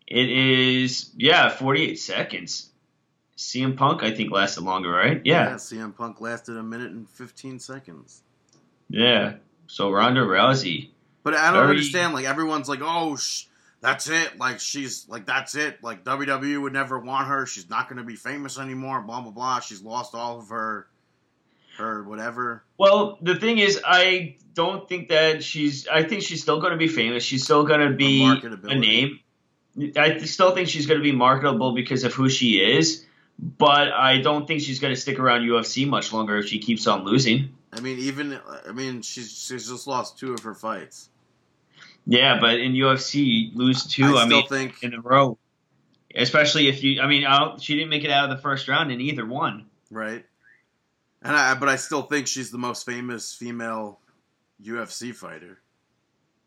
[0.07, 2.65] it is yeah, 48 seconds.
[3.37, 5.21] CM Punk, I think, lasted longer, right?
[5.23, 5.49] yeah.
[5.51, 8.21] Yeah, CM Punk lasted a minute and fifteen seconds.
[8.89, 9.35] yeah.
[9.67, 10.89] So Ronda Rousey,
[11.23, 12.13] But I don't Very- understand.
[12.13, 13.45] Like everyone's like, "Oh, sh-
[13.81, 14.37] that's it.
[14.37, 15.83] Like she's like that's it.
[15.83, 17.45] Like WWE would never want her.
[17.45, 19.01] She's not going to be famous anymore.
[19.01, 19.59] Blah blah blah.
[19.59, 20.87] She's lost all of her,
[21.77, 22.63] her whatever.
[22.77, 25.87] Well, the thing is, I don't think that she's.
[25.87, 27.23] I think she's still going to be famous.
[27.23, 29.19] She's still going to be a name.
[29.95, 33.05] I still think she's going to be marketable because of who she is,
[33.37, 36.85] but I don't think she's going to stick around UFC much longer if she keeps
[36.87, 37.55] on losing.
[37.71, 41.09] I mean, even I mean, she's she's just lost two of her fights.
[42.11, 44.17] Yeah, but in UFC, lose two.
[44.17, 45.37] I I, mean, think in a row.
[46.15, 47.01] Especially if you.
[47.01, 49.67] I mean, I she didn't make it out of the first round in either one.
[49.91, 50.25] right,
[51.21, 53.99] and I but I still think she's the most famous female
[54.59, 55.59] UFC fighter.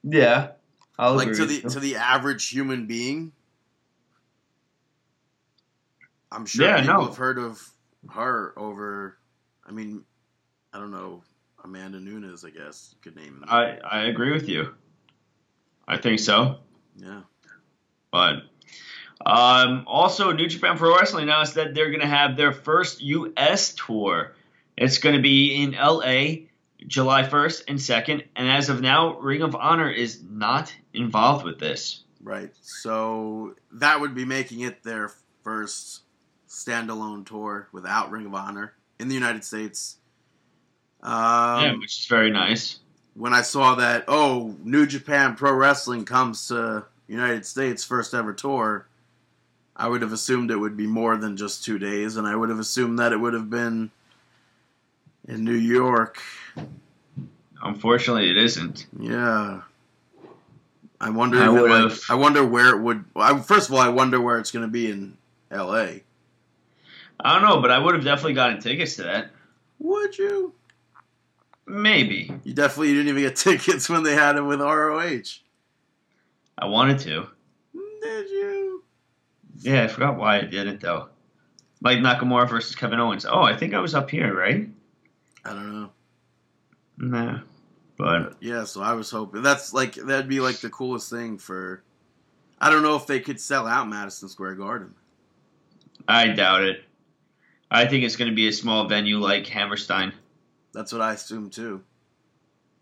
[0.02, 0.50] Yeah,
[0.98, 1.60] I'll like agree to the you.
[1.70, 3.30] to the average human being.
[6.32, 7.04] I'm sure Yeah, people no.
[7.06, 7.62] have heard of
[8.10, 9.16] her over.
[9.64, 10.02] I mean,
[10.72, 11.22] I don't know
[11.62, 12.44] Amanda Nunes.
[12.44, 13.40] I guess you could name.
[13.40, 13.44] Them.
[13.48, 14.74] I I agree with you.
[15.86, 16.58] I think so.
[16.96, 17.22] yeah,
[18.10, 18.42] But
[19.24, 23.74] um, also, New Japan Pro Wrestling announced that they're going to have their first U.S.
[23.74, 24.34] tour.
[24.76, 26.48] It's going to be in L.A.
[26.86, 28.26] July 1st and 2nd.
[28.34, 32.02] And as of now, Ring of Honor is not involved with this.
[32.22, 32.50] right.
[32.62, 36.02] So that would be making it their first
[36.48, 39.98] standalone tour without Ring of Honor in the United States.
[41.02, 41.12] Um,
[41.62, 42.78] yeah, which is very nice.
[43.14, 48.32] When I saw that, oh, New Japan Pro Wrestling comes to United States first ever
[48.32, 48.86] tour,
[49.76, 52.48] I would have assumed it would be more than just two days, and I would
[52.50, 53.90] have assumed that it would have been
[55.26, 56.20] in New York.
[57.62, 58.86] Unfortunately, it isn't.
[58.98, 59.62] Yeah.
[61.00, 61.38] I wonder.
[61.38, 63.04] I like, would've- I wonder where it would.
[63.16, 65.16] I, first of all, I wonder where it's going to be in
[65.50, 66.02] L.A.
[67.20, 69.30] I don't know, but I would have definitely gotten tickets to that.
[69.78, 70.52] Would you?
[71.66, 72.30] Maybe.
[72.44, 75.40] You definitely didn't even get tickets when they had it with ROH.
[76.58, 77.26] I wanted to.
[78.02, 78.84] Did you?
[79.58, 81.08] Yeah, I forgot why I didn't, though.
[81.80, 83.26] Like Nakamura versus Kevin Owens.
[83.26, 84.68] Oh, I think I was up here, right?
[85.44, 85.90] I don't know.
[86.98, 87.40] Nah,
[87.96, 91.82] but Yeah, so I was hoping that's like that'd be like the coolest thing for.
[92.60, 94.94] I don't know if they could sell out Madison Square Garden.
[96.06, 96.84] I doubt it.
[97.70, 100.12] I think it's going to be a small venue like Hammerstein.
[100.72, 101.82] That's what I assume too.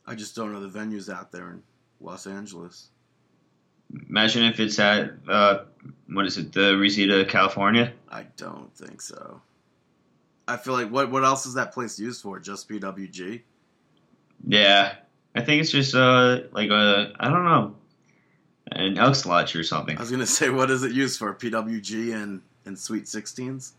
[0.06, 1.62] I just don't know the venues out there in
[2.00, 2.88] Los Angeles.
[4.08, 5.64] Imagine if it's at uh,
[6.08, 7.92] what is it, the Reseda, California?
[8.08, 9.40] I don't think so.
[10.46, 12.38] I feel like what what else is that place used for?
[12.40, 13.42] Just PWG?
[14.46, 14.94] Yeah,
[15.34, 17.76] I think it's just uh like a I don't know,
[18.72, 19.96] an Elks Lodge or something.
[19.96, 21.34] I was gonna say what is it used for?
[21.34, 23.74] PWG and and Sweet Sixteens?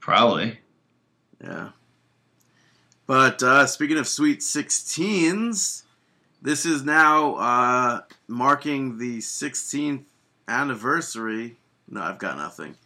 [0.00, 0.58] Probably.
[1.42, 1.70] Yeah.
[3.06, 5.84] But uh, speaking of Sweet Sixteens,
[6.42, 10.04] this is now uh, marking the 16th
[10.48, 11.56] anniversary.
[11.88, 12.76] No, I've got nothing.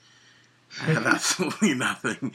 [0.80, 2.32] I have absolutely nothing.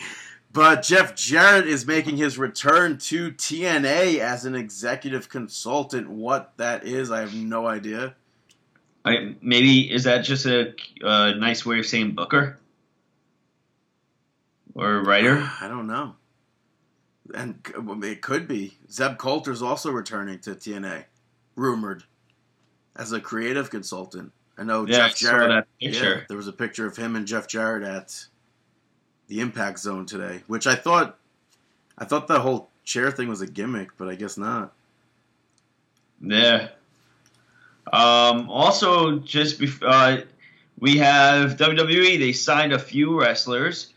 [0.52, 6.10] But Jeff Jarrett is making his return to TNA as an executive consultant.
[6.10, 8.16] What that is, I have no idea.
[9.04, 12.58] I, maybe is that just a, a nice way of saying Booker
[14.74, 15.38] or writer?
[15.62, 16.16] I don't know.
[17.34, 17.60] And
[18.04, 18.78] it could be.
[18.92, 21.06] Zeb Colter's also returning to TNA,
[21.56, 22.04] rumored,
[22.96, 24.32] as a creative consultant.
[24.58, 25.50] I know Yeah, I Jeff saw Jarrett.
[25.50, 26.16] that picture.
[26.18, 28.26] Yeah, there was a picture of him and Jeff Jarrett at
[29.28, 31.18] the Impact Zone today, which I thought,
[31.98, 34.72] I thought the whole chair thing was a gimmick, but I guess not.
[36.22, 36.70] Yeah.
[37.92, 40.18] Um, also, just before uh,
[40.80, 42.20] we have WWE.
[42.20, 43.94] They signed a few wrestlers.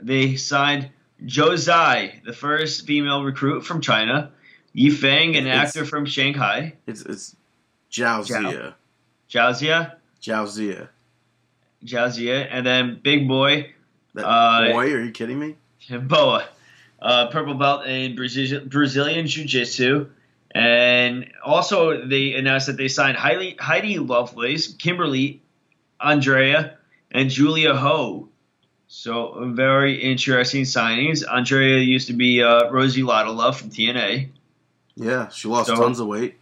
[0.00, 0.90] They signed
[1.22, 4.30] Zhou Zai, the first female recruit from China.
[4.72, 6.74] Yi Feng, an It's- actor from Shanghai.
[6.86, 7.36] It's it's
[7.92, 8.50] Zhao Zhao.
[8.50, 8.74] Zia,
[9.30, 10.88] Zhao Zia, Zhao Zia.
[11.86, 13.70] Zhao Zia, and then Big Boy,
[14.14, 15.56] That Uh, boy, are you kidding me?
[15.90, 16.44] Boa,
[17.02, 20.06] uh, purple belt in Brazilian, Brazilian Jiu Jitsu.
[20.52, 25.40] And also, they announced that they signed Heidi, Heidi Lovelace, Kimber Lee,
[26.00, 26.76] Andrea,
[27.10, 28.28] and Julia Ho.
[28.96, 31.24] So, very interesting signings.
[31.28, 34.28] Andrea used to be uh, Rosie Lottalove from TNA.
[34.94, 36.36] Yeah, she lost So- tons of weight.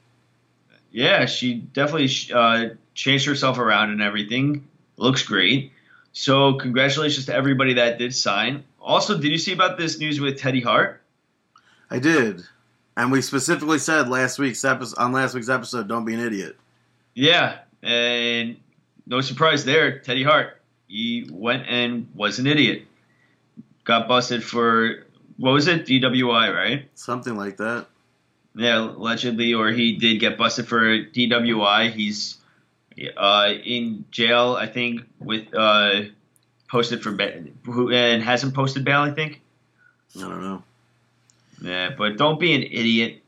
[0.91, 4.69] Yeah, she definitely uh, changed herself around and everything.
[4.99, 5.73] Looks great.
[6.13, 8.65] So, congratulations to everybody that did sign.
[8.79, 11.01] Also, did you see about this news with Teddy Hart?
[11.91, 12.43] I did,
[12.99, 16.59] and we specifically said last week's episode on last week's episode, "Don't be an idiot."
[17.15, 18.57] Yeah, and
[19.07, 19.99] no surprise there.
[20.01, 20.61] Teddy Hart,
[20.93, 22.83] he went and was an idiot.
[23.85, 25.07] Got busted for
[25.39, 25.87] what was it?
[25.87, 26.89] DWI, right?
[26.95, 27.87] Something like that.
[28.55, 31.91] Yeah, allegedly, or he did get busted for DWI.
[31.91, 32.37] He's
[33.17, 36.03] uh, in jail, I think, with uh,
[36.69, 39.01] posted for ba- who and hasn't posted bail.
[39.01, 39.41] I think.
[40.17, 40.63] I don't know.
[41.63, 43.23] Yeah, but don't be an idiot.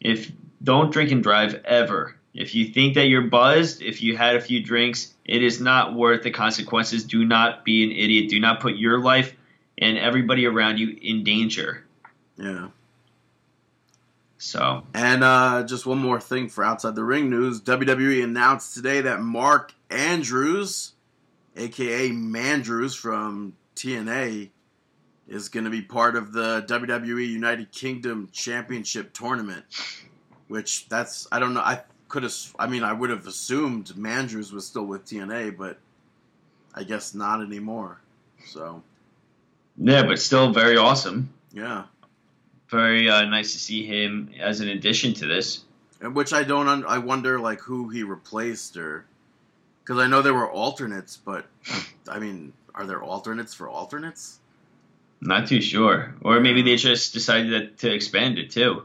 [0.00, 2.16] If don't drink and drive ever.
[2.34, 5.94] If you think that you're buzzed, if you had a few drinks, it is not
[5.94, 7.04] worth the consequences.
[7.04, 8.30] Do not be an idiot.
[8.30, 9.34] Do not put your life
[9.78, 11.84] and everybody around you in danger.
[12.36, 12.68] Yeah.
[14.38, 19.02] So, And uh, just one more thing for outside the ring news: WWE announced today
[19.02, 20.94] that Mark Andrews,
[21.56, 24.50] aka Mandrews from TNA,
[25.28, 29.64] is going to be part of the WWE United Kingdom Championship tournament.
[30.48, 31.60] Which that's I don't know.
[31.60, 32.34] I could have.
[32.58, 35.78] I mean, I would have assumed Mandrews was still with TNA, but
[36.74, 38.00] I guess not anymore.
[38.46, 38.82] So
[39.78, 41.32] yeah, but still very awesome.
[41.52, 41.84] yeah.
[42.68, 45.64] Very uh, nice to see him as an addition to this.
[46.00, 46.68] And which I don't.
[46.68, 49.06] Un- I wonder like who he replaced or
[49.82, 51.46] because I know there were alternates, but
[52.08, 54.38] I mean, are there alternates for alternates?
[55.22, 56.14] Not too sure.
[56.20, 58.84] Or maybe they just decided to expand it too.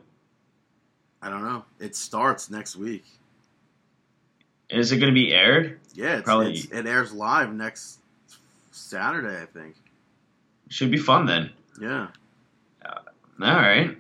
[1.22, 1.66] I don't know.
[1.80, 3.06] It starts next week.
[4.70, 5.80] Is it going to be aired?
[5.94, 8.00] Yeah, it's, Probably- it's, it airs live next
[8.72, 9.76] Saturday, I think.
[10.70, 11.52] Should be fun then.
[11.82, 12.08] Yeah.
[13.40, 13.98] All right.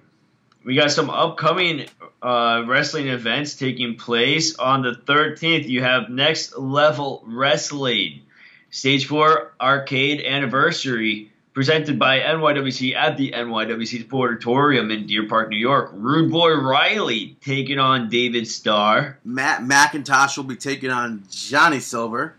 [0.65, 1.85] We got some upcoming
[2.21, 5.67] uh, wrestling events taking place on the 13th.
[5.69, 8.21] You have Next Level Wrestling,
[8.69, 15.57] Stage 4 Arcade Anniversary, presented by NYWC at the NYWC Sportatorium in Deer Park, New
[15.57, 15.89] York.
[15.91, 19.17] Rude Boy Riley taking on David Starr.
[19.25, 22.35] Matt McIntosh will be taking on Johnny Silver.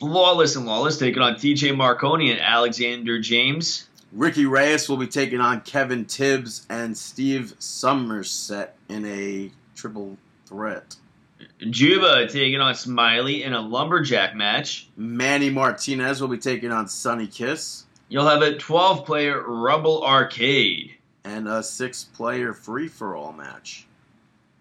[0.00, 3.88] Flawless and Lawless taking on TJ Marconi and Alexander James.
[4.12, 10.96] Ricky Reyes will be taking on Kevin Tibbs and Steve Somerset in a triple threat.
[11.70, 14.88] Juba taking on Smiley in a lumberjack match.
[14.96, 17.84] Manny Martinez will be taking on Sonny Kiss.
[18.08, 20.94] You'll have a 12 player Rumble Arcade.
[21.24, 23.86] and a six-player free-for-all match.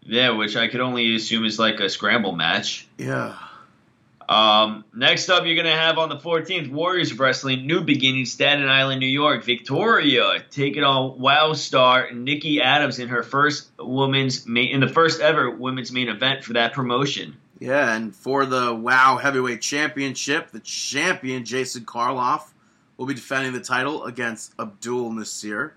[0.04, 2.88] Yeah, which I could only assume is like a scramble match.
[2.98, 3.38] Yeah.
[4.28, 8.68] Um, next up, you're going to have on the 14th Warriors Wrestling New Beginning, Staten
[8.68, 9.46] Island, New York.
[9.46, 15.22] Victoria taking on WoW star Nikki Adams in her first women's main, in the first
[15.22, 17.38] ever women's main event for that promotion.
[17.60, 22.44] Yeah, and for the WoW Heavyweight Championship, the champion Jason Karloff
[22.98, 25.76] will be defending the title against Abdul Nasir.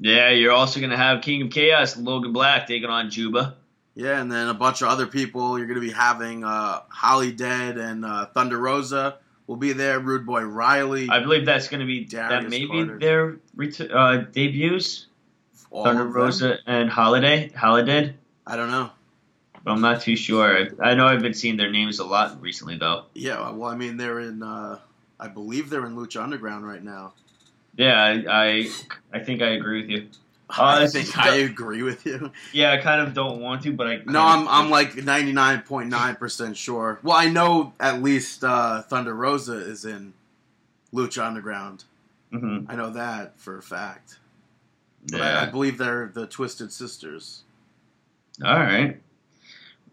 [0.00, 3.56] Yeah, you're also going to have King of Chaos Logan Black taking on Juba.
[3.94, 5.58] Yeah, and then a bunch of other people.
[5.58, 9.16] You're going to be having uh, Holidead and uh, Thunder Rosa
[9.48, 9.98] will be there.
[9.98, 11.08] Rude Boy Riley.
[11.10, 12.98] I believe that's going to be Darius that maybe Carter.
[13.00, 15.06] their ret- uh, debuts.
[15.72, 16.04] all Thunder.
[16.04, 18.14] Rosa and Holiday, Holiday.
[18.46, 18.90] I don't know.
[19.64, 20.68] But I'm not too sure.
[20.80, 23.06] I, I know I've been seeing their names a lot recently, though.
[23.14, 24.44] Yeah, well, I mean, they're in.
[24.44, 24.78] Uh,
[25.20, 27.14] I believe they're in Lucha Underground right now.
[27.76, 28.70] Yeah, I I,
[29.12, 30.08] I think I agree with you.
[30.50, 32.32] I think I agree with you.
[32.52, 34.00] Yeah, I kind of don't want to, but I.
[34.06, 36.98] No, I'm I'm like 99.9% sure.
[37.02, 40.14] Well, I know at least uh, Thunder Rosa is in
[40.94, 41.84] Lucha Underground.
[42.30, 44.18] hmm I know that for a fact.
[45.10, 47.42] But I, I believe they're the Twisted Sisters.
[48.44, 49.00] All right.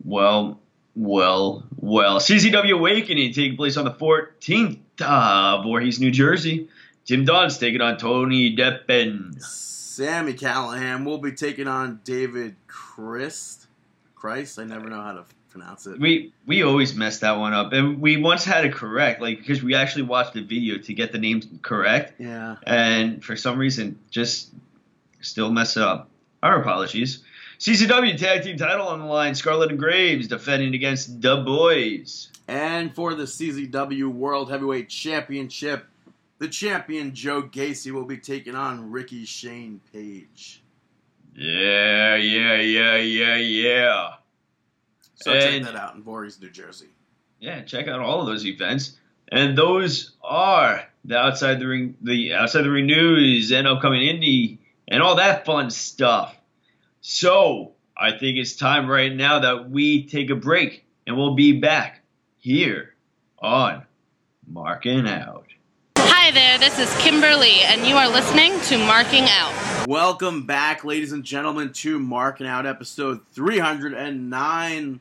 [0.04, 0.60] Well,
[0.96, 2.20] well, well.
[2.20, 6.70] CCW Awakening taking place on the 14th of Voorhees, New Jersey.
[7.04, 9.42] Jim Dunn's taking on Tony Deppen.
[9.42, 13.68] Sami Callihan will be taking on David Crist.
[14.16, 16.00] Crist, I never know how to pronounce it.
[16.00, 19.62] We we always mess that one up, and we once had it correct, like because
[19.64, 22.56] we actually watched the video to get the names correct, Yeah.
[22.66, 24.52] and for some reason just
[25.22, 26.10] still mess it up.
[26.44, 27.24] Our apologies.
[27.60, 29.36] CZW Tag Team Title on the line.
[29.36, 32.32] Scarlett and Graves defending against the Boys.
[32.48, 35.86] And for the CZW World Heavyweight Championship,
[36.38, 40.62] the champion Joe Gacy will be taking on Ricky Shane Page.
[41.34, 44.14] Yeah, yeah, yeah, yeah, yeah.
[45.16, 46.90] So check that out in Voorhees, New Jersey.
[47.40, 48.98] Yeah, check out all of those events.
[49.32, 54.60] And those are the outside the ring, the outside the ring news and upcoming indie
[54.88, 56.36] and all that fun stuff.
[57.08, 61.60] So I think it's time right now that we take a break, and we'll be
[61.60, 62.02] back
[62.40, 62.96] here
[63.38, 63.86] on
[64.48, 65.46] Marking Out.
[66.00, 69.88] Hi there, this is Kimberly, and you are listening to Marking Out.
[69.88, 75.00] Welcome back, ladies and gentlemen, to Marking Out episode 309.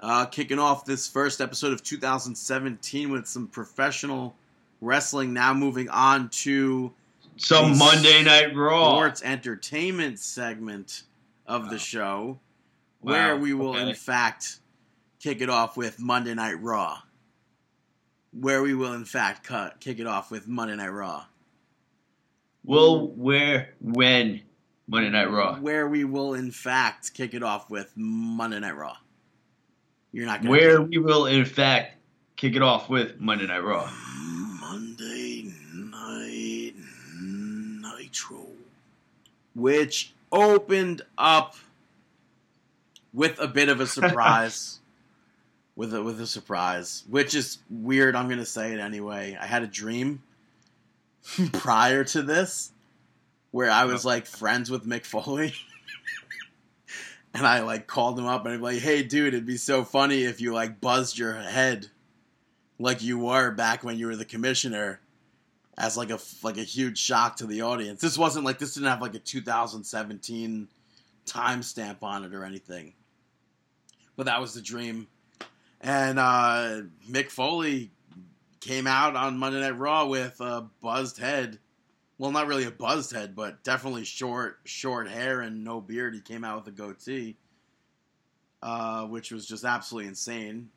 [0.00, 4.34] Uh, kicking off this first episode of 2017 with some professional
[4.80, 5.34] wrestling.
[5.34, 6.94] Now moving on to
[7.36, 8.92] Some Monday Night Raw.
[8.92, 11.02] sports entertainment segment
[11.52, 11.78] of the Wow.
[11.78, 12.40] show,
[13.00, 13.90] where we will, okay.
[13.90, 14.60] in fact,
[15.20, 16.98] kick it off with Monday Night Raw.
[18.32, 21.24] Where we will, in fact, cut kick it off with Monday Night Raw.
[22.64, 24.40] Will, where, when
[24.86, 25.58] Monday Night Raw?
[25.58, 28.96] Where we will, in fact, kick it off with Monday Night Raw.
[30.12, 31.96] You're not gonna Where we will, in fact,
[32.36, 33.90] kick it off with Monday Night Raw.
[34.60, 36.74] Monday Night
[37.20, 38.46] Nitro,
[39.54, 41.54] which opened up
[43.12, 44.80] with a bit of a surprise.
[45.76, 48.16] with a with a surprise, which is weird.
[48.16, 49.36] I'm gonna say it anyway.
[49.40, 50.22] I had a dream
[51.52, 52.72] prior to this
[53.50, 55.54] where I was like friends with Mick Foley.
[57.34, 60.24] And I like called him up and I'm like, "Hey, dude, it'd be so funny
[60.24, 61.86] if you like buzzed your head
[62.78, 65.00] like you were back when you were the commissioner
[65.78, 68.00] as like a like a huge shock to the audience.
[68.00, 70.68] This wasn't like this didn't have like a 2017
[71.26, 72.94] timestamp on it or anything.
[74.16, 75.08] But that was the dream.
[75.80, 77.90] And uh Mick Foley
[78.60, 81.58] came out on Monday Night Raw with a buzzed head.
[82.18, 86.14] Well, not really a buzzed head, but definitely short short hair and no beard.
[86.14, 87.36] He came out with a goatee.
[88.62, 90.68] Uh, which was just absolutely insane.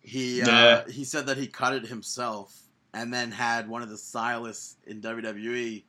[0.00, 2.65] He uh, he said that he cut it himself
[2.96, 5.82] and then had one of the stylists in WWE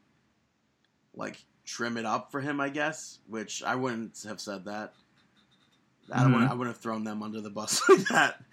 [1.15, 3.19] like trim it up for him, I guess.
[3.27, 4.93] Which I wouldn't have said that.
[6.11, 6.33] I Mhm.
[6.33, 8.43] wouldn't I wouldn't have thrown them under the bus like that.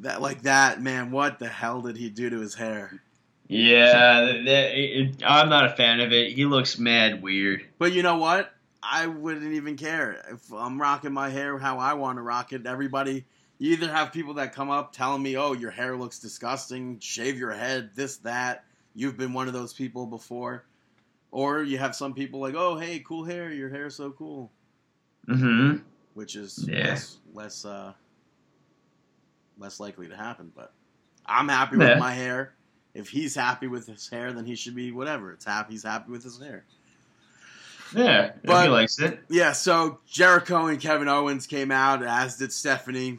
[0.00, 1.10] That like that, man.
[1.10, 3.02] What the hell did he do to his hair?
[3.48, 6.32] Yeah, it- I'm not a fan of it.
[6.32, 7.66] He looks mad weird.
[7.78, 8.54] But you know what?
[8.82, 12.66] I wouldn't even care if I'm rocking my hair how I want to rock it.
[12.66, 13.26] Everybody,
[13.62, 16.98] you either have people that come up telling me, "Oh, your hair looks disgusting.
[16.98, 17.90] Shave your head.
[17.94, 20.64] This, that." You've been one of those people before,
[21.30, 23.50] or you have some people like, "Oh, hey, cool hair.
[23.52, 24.50] Your hair's so cool,"
[25.28, 25.78] Mm-hmm.
[26.14, 26.88] which is Yeah.
[26.88, 27.92] less less uh,
[29.58, 30.50] less likely to happen.
[30.54, 30.72] But
[31.24, 31.90] I'm happy Yeah.
[31.90, 32.54] with my hair.
[32.94, 35.32] if he's happy with his hair, then he should be whatever.
[35.32, 35.72] It's happy.
[35.72, 36.62] He's happy with his hair.
[37.96, 39.18] Yeah, But- he likes it.
[39.30, 43.18] Yeah, so Jericho and Kevin Owens came out, as did Stephanie.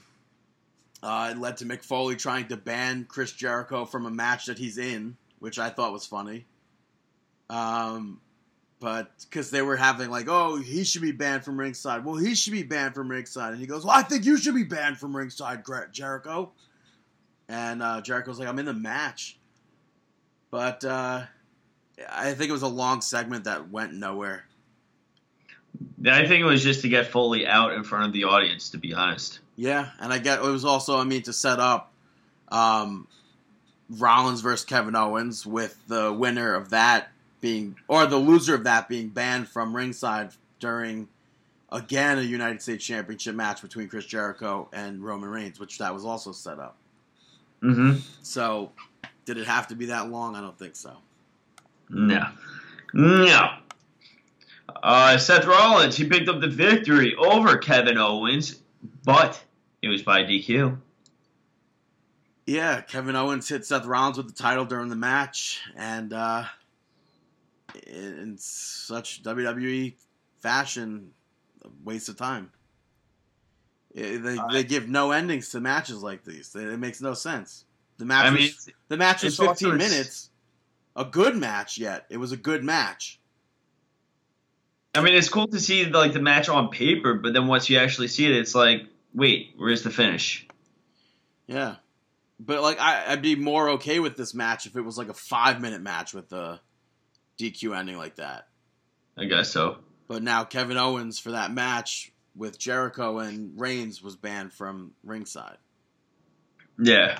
[1.03, 4.57] Uh, it led to Mick Foley trying to ban Chris Jericho from a match that
[4.57, 6.45] he's in, which I thought was funny.
[7.49, 8.21] Um,
[8.79, 12.05] but because they were having like, oh, he should be banned from ringside.
[12.05, 14.55] Well, he should be banned from ringside, and he goes, well, I think you should
[14.55, 16.53] be banned from ringside, Jericho.
[17.49, 19.37] And uh, Jericho's like, I'm in the match,
[20.51, 21.23] but uh,
[22.09, 24.45] I think it was a long segment that went nowhere.
[26.05, 28.77] I think it was just to get Foley out in front of the audience, to
[28.77, 29.41] be honest.
[29.55, 31.91] Yeah, and I get it was also I mean to set up
[32.49, 33.07] um,
[33.89, 37.09] Rollins versus Kevin Owens with the winner of that
[37.41, 41.07] being or the loser of that being banned from ringside during
[41.71, 46.05] again a United States Championship match between Chris Jericho and Roman Reigns, which that was
[46.05, 46.77] also set up.
[47.61, 47.99] Mm-hmm.
[48.21, 48.71] So
[49.25, 50.35] did it have to be that long?
[50.35, 50.95] I don't think so.
[51.89, 52.27] No.
[52.93, 53.49] No.
[54.81, 58.59] Uh, Seth Rollins, he picked up the victory over Kevin Owens,
[59.03, 59.41] but
[59.81, 60.77] it was by DQ.
[62.45, 66.43] Yeah, Kevin Owens hit Seth Rollins with the title during the match, and uh,
[67.87, 69.93] in, such WWE
[70.41, 71.11] fashion,
[71.63, 72.51] a waste of time.
[73.95, 76.53] They they give no endings to matches like these.
[76.55, 77.65] It, it makes no sense.
[77.97, 80.29] The match I was, the match was 15 minutes,
[80.95, 81.77] a good match.
[81.77, 83.19] Yet it was a good match.
[84.95, 87.77] I mean, it's cool to see like the match on paper, but then once you
[87.77, 90.47] actually see it, it's like, wait, where's the finish?
[91.47, 91.75] Yeah,
[92.39, 95.13] but like I, I'd be more okay with this match if it was like a
[95.13, 96.59] five minute match with the
[97.39, 98.47] DQ ending like that.
[99.17, 99.77] I guess so.
[100.07, 105.57] But now Kevin Owens for that match with Jericho and Reigns was banned from ringside.
[106.79, 107.19] Yeah.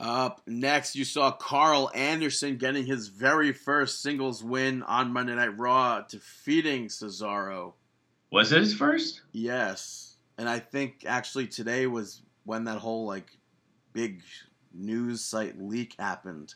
[0.00, 5.56] Up next, you saw Karl Anderson getting his very first singles win on Monday Night
[5.58, 7.74] Raw, defeating Cesaro.
[8.34, 9.20] Was it his first?
[9.30, 13.38] Yes, and I think actually today was when that whole like
[13.92, 14.22] big
[14.72, 16.52] news site leak happened.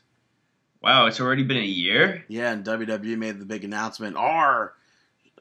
[0.82, 2.24] Wow, it's already been a year?
[2.26, 4.16] Yeah, and WWE made the big announcement.
[4.16, 4.74] Are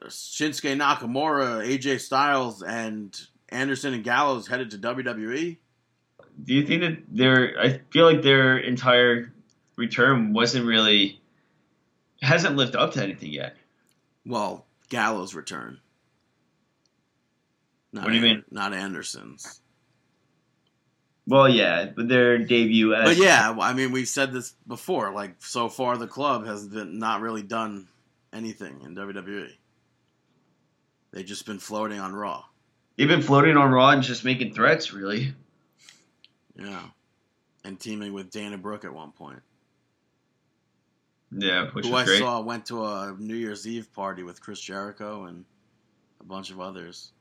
[0.04, 5.56] Shinsuke Nakamura, AJ Styles, and Anderson and Gallows headed to WWE?
[6.44, 9.32] Do you think that their I feel like their entire
[9.74, 11.20] return wasn't really
[12.22, 13.56] hasn't lived up to anything yet.
[14.24, 15.80] Well, Gallows' return.
[17.98, 18.44] Not What do you An- mean?
[18.50, 19.60] Not Anderson's.
[21.26, 25.12] Well, yeah, but their debut as But yeah, I mean, we've said this before.
[25.12, 27.86] Like so far, the club has been not really done
[28.32, 29.50] anything in WWE.
[31.12, 32.44] They've just been floating on Raw.
[32.96, 35.34] they've been floating on Raw and just making threats, really.
[36.56, 36.82] Yeah,
[37.64, 39.40] and teaming with Dana Brooke at one point.
[41.30, 42.18] Yeah, which who was I great.
[42.20, 45.44] saw went to a New Year's Eve party with Chris Jericho and
[46.20, 47.12] a bunch of others.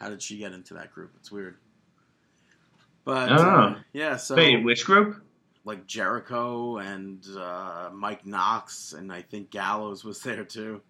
[0.00, 1.12] How did she get into that group?
[1.18, 1.56] It's weird.
[3.04, 5.22] But uh, yeah, so Wait, which group?
[5.64, 10.80] like Jericho and uh, Mike Knox and I think Gallows was there too.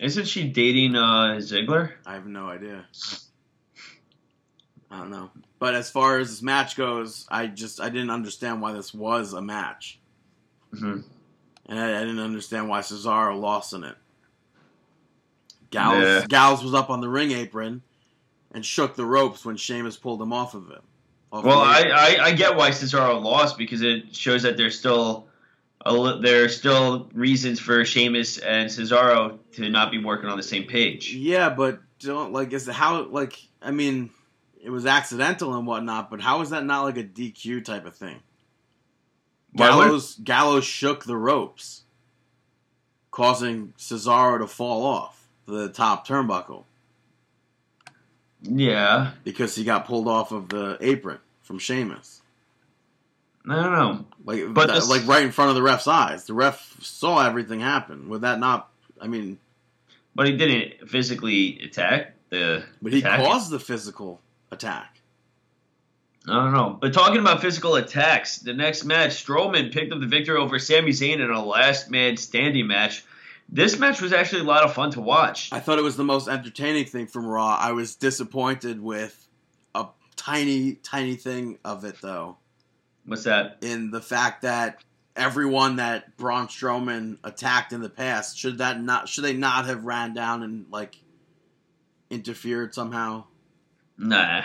[0.00, 1.92] Isn't she dating uh, Ziggler?
[2.06, 2.86] I have no idea.
[4.90, 5.30] I don't know.
[5.58, 9.32] But as far as this match goes, I just I didn't understand why this was
[9.32, 10.00] a match.
[10.72, 11.00] hmm
[11.66, 13.96] And I, I didn't understand why Cesaro lost in it.
[15.70, 16.26] Gallows, Yeah.
[16.28, 17.82] Gallows was up on the ring apron
[18.54, 20.82] and shook the ropes when Sheamus pulled him off of him.
[21.32, 21.82] Off Well, I.
[21.82, 25.26] I, I get why Cesaro lost because it shows that there's still
[25.84, 30.42] a, there are still reasons for Sheamus and Cesaro to not be working on the
[30.42, 31.12] same page.
[31.12, 34.10] yeah, but don't like is how like I mean,
[34.62, 37.96] it was accidental and whatnot, but how is that not like a DQ type of
[37.96, 38.20] thing?
[39.56, 41.82] Gallows Gallows shook the ropes,
[43.10, 46.64] causing Cesaro to fall off the top turnbuckle
[48.44, 52.20] Yeah, because he got pulled off of the apron from Sheamus.
[53.48, 54.04] I don't know.
[54.24, 56.24] Like, But that- this- like right in front of the ref's eyes.
[56.24, 58.08] The ref saw everything happen.
[58.08, 58.70] Would that not?
[59.00, 59.38] I mean,
[60.14, 62.64] But he didn't physically attack the.
[62.80, 63.20] but he attack.
[63.20, 64.20] caused the physical
[64.50, 65.00] attack.
[66.26, 66.78] I don't know.
[66.80, 70.92] But talking about physical attacks, the next match, Strowman picked up the victory over Sami
[70.92, 73.04] Zayn in a last man standing match.
[73.48, 75.52] This match was actually a lot of fun to watch.
[75.52, 77.56] I thought it was the most entertaining thing from Raw.
[77.60, 79.28] I was disappointed with
[79.74, 79.86] a
[80.16, 82.38] tiny, tiny thing of it though,
[83.04, 83.58] What's that?
[83.60, 84.82] in the fact that
[85.14, 89.84] everyone that Braun Strowman attacked in the past should that not should they not have
[89.84, 90.96] ran down and like
[92.10, 93.24] interfered somehow?
[93.96, 94.42] Nah.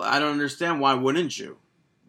[0.00, 1.58] I don't understand why wouldn't you?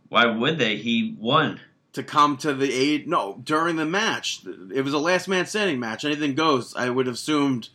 [0.10, 0.78] Why would they?
[0.78, 1.60] He won.
[1.94, 3.08] To come to the aid.
[3.08, 4.42] No, during the match,
[4.74, 6.06] it was a last man standing match.
[6.06, 6.76] Anything goes.
[6.76, 7.70] I would have assumed,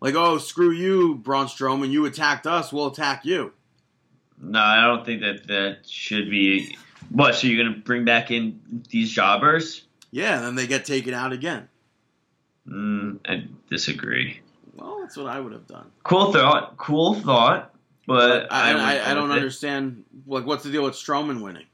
[0.00, 1.90] like, oh, screw you, Braun Strowman.
[1.90, 2.72] You attacked us.
[2.72, 3.52] We'll attack you.
[4.40, 6.76] No, I don't think that that should be.
[7.10, 7.34] What?
[7.34, 9.82] So you're gonna bring back in these jobbers?
[10.10, 11.68] Yeah, and then they get taken out again.
[12.68, 14.40] Mm, I disagree.
[14.74, 15.90] Well, that's what I would have done.
[16.02, 16.76] Cool thought.
[16.76, 17.72] Cool thought.
[18.06, 20.04] But I, wouldn't I, I, don't understand.
[20.26, 21.66] Like, what's the deal with Strowman winning?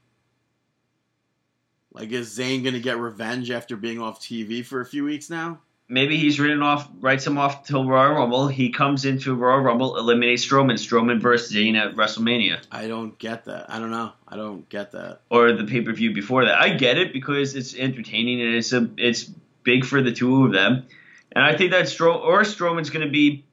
[1.93, 5.29] Like, is Zayn going to get revenge after being off TV for a few weeks
[5.29, 5.59] now?
[5.89, 8.47] Maybe he's written off, writes him off till Royal Rumble.
[8.47, 10.75] He comes into Royal Rumble, eliminates Strowman.
[10.75, 13.69] Strowman versus Zayn at WrestleMania I don't get that.
[13.69, 14.11] I don't know.
[14.27, 15.19] I don't get that.
[15.29, 16.59] or the pay per view before that.
[16.59, 19.29] I get it because it's entertaining and it's a it's
[19.63, 20.87] big for the two of them,
[21.31, 23.45] and I think that Stro or Strowman's going to be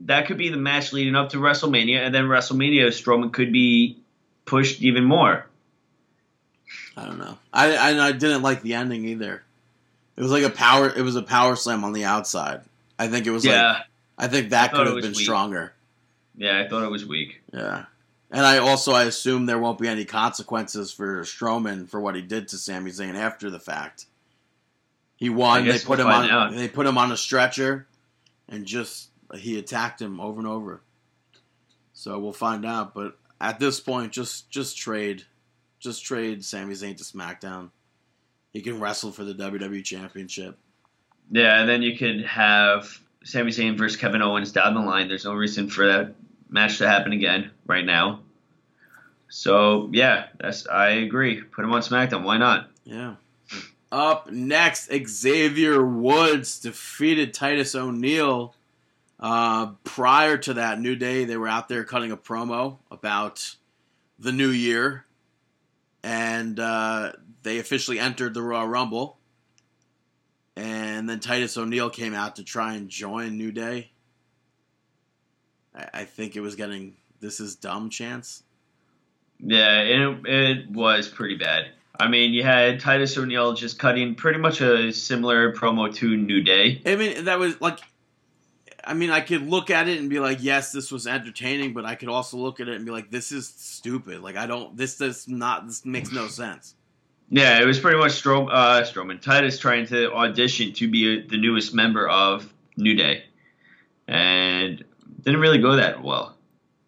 [0.00, 4.02] that could be the match leading up to WrestleMania, and then WrestleMania Strowman could be
[4.44, 5.46] pushed even more.
[6.96, 7.38] I don't know.
[7.52, 9.42] I, I I didn't like the ending either.
[10.16, 10.88] It was like a power.
[10.88, 12.62] It was a power slam on the outside.
[12.98, 13.82] I think it was yeah, like.
[14.18, 15.20] I think that thought could have been weak.
[15.20, 15.74] stronger.
[16.36, 17.42] yeah, I thought it was weak.
[17.52, 17.84] Yeah.
[18.30, 22.22] And I also I assume there won't be any consequences for Strowman for what he
[22.22, 24.06] did to Sami Zayn after the fact.
[25.16, 25.66] He won.
[25.66, 26.30] They put we'll him on.
[26.30, 26.52] out.
[26.52, 27.86] They put him on a stretcher,
[28.48, 30.80] and just he attacked him over and over.
[31.92, 32.94] So we'll find out.
[32.94, 35.24] But at this point, just just trade,
[35.78, 37.70] just trade Sami Zayn to SmackDown.
[38.52, 40.58] He can wrestle for the WWE Championship.
[41.30, 45.08] Yeah, and then you could have Sami Zayn versus Kevin Owens down the line.
[45.08, 46.14] There's no reason for that
[46.48, 48.20] match to happen again right now.
[49.28, 51.42] So yeah, that's I agree.
[51.42, 52.22] Put him on SmackDown.
[52.22, 52.70] Why not?
[52.84, 53.16] Yeah.
[53.90, 58.54] Up next, Xavier Woods defeated Titus O'Neil.
[59.18, 63.56] Uh, prior to that, New Day, they were out there cutting a promo about
[64.18, 65.05] the new year.
[66.06, 69.18] And uh, they officially entered the Royal Rumble.
[70.54, 73.90] And then Titus O'Neil came out to try and join New Day.
[75.74, 78.44] I, I think it was getting this is dumb chance.
[79.40, 81.70] Yeah, it, it was pretty bad.
[81.98, 86.40] I mean, you had Titus O'Neil just cutting pretty much a similar promo to New
[86.40, 86.82] Day.
[86.86, 87.80] I mean, that was like,
[88.86, 91.84] I mean, I could look at it and be like, yes, this was entertaining, but
[91.84, 94.22] I could also look at it and be like, this is stupid.
[94.22, 96.76] Like, I don't, this does not, this makes no sense.
[97.28, 101.26] Yeah, it was pretty much Strom, uh, Strowman Titus trying to audition to be a,
[101.26, 103.24] the newest member of New Day,
[104.06, 104.84] and
[105.22, 106.36] didn't really go that well.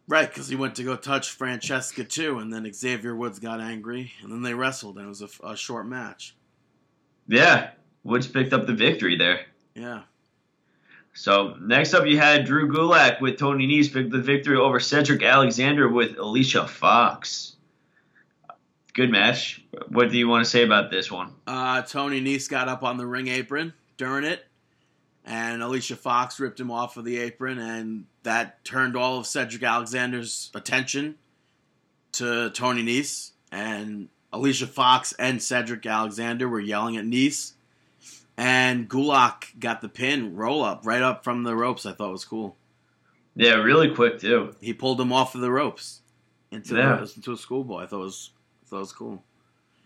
[0.07, 4.12] Right, because he went to go touch Francesca too, and then Xavier Woods got angry,
[4.22, 6.36] and then they wrestled, and it was a, a short match.
[7.26, 7.70] Yeah,
[8.05, 9.40] Woods picked up the victory there.
[9.74, 10.03] Yeah.
[11.19, 15.21] So next up, you had Drew Gulak with Tony Nese pick the victory over Cedric
[15.25, 17.57] Alexander with Alicia Fox.
[18.95, 19.61] Good match.
[19.89, 21.33] What do you want to say about this one?
[21.45, 24.47] Uh, Tony Nese got up on the ring apron during it,
[25.25, 29.64] and Alicia Fox ripped him off of the apron, and that turned all of Cedric
[29.64, 31.16] Alexander's attention
[32.12, 33.33] to Tony Nese.
[33.51, 37.55] And Alicia Fox and Cedric Alexander were yelling at Nese,
[38.39, 41.84] and Gulak got the pin roll up right up from the ropes.
[41.84, 42.57] I thought was cool.
[43.34, 44.55] Yeah, really quick too.
[44.61, 46.01] He pulled him off of the ropes
[46.51, 46.97] into Yeah.
[46.97, 47.82] the, into a schoolboy.
[47.82, 48.30] I thought it was
[48.64, 49.22] I thought was cool.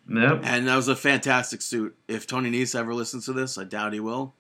[0.09, 0.40] Yep.
[0.44, 1.96] And that was a fantastic suit.
[2.09, 4.34] If Tony Nese ever listens to this, I doubt he will.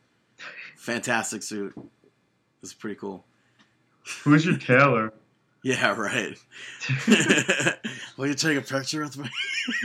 [0.76, 1.72] Fantastic suit.
[2.62, 3.24] It's pretty cool.
[4.24, 5.12] Who's your tailor?
[5.64, 6.36] Yeah, right.
[8.16, 9.28] Will you take a picture with me?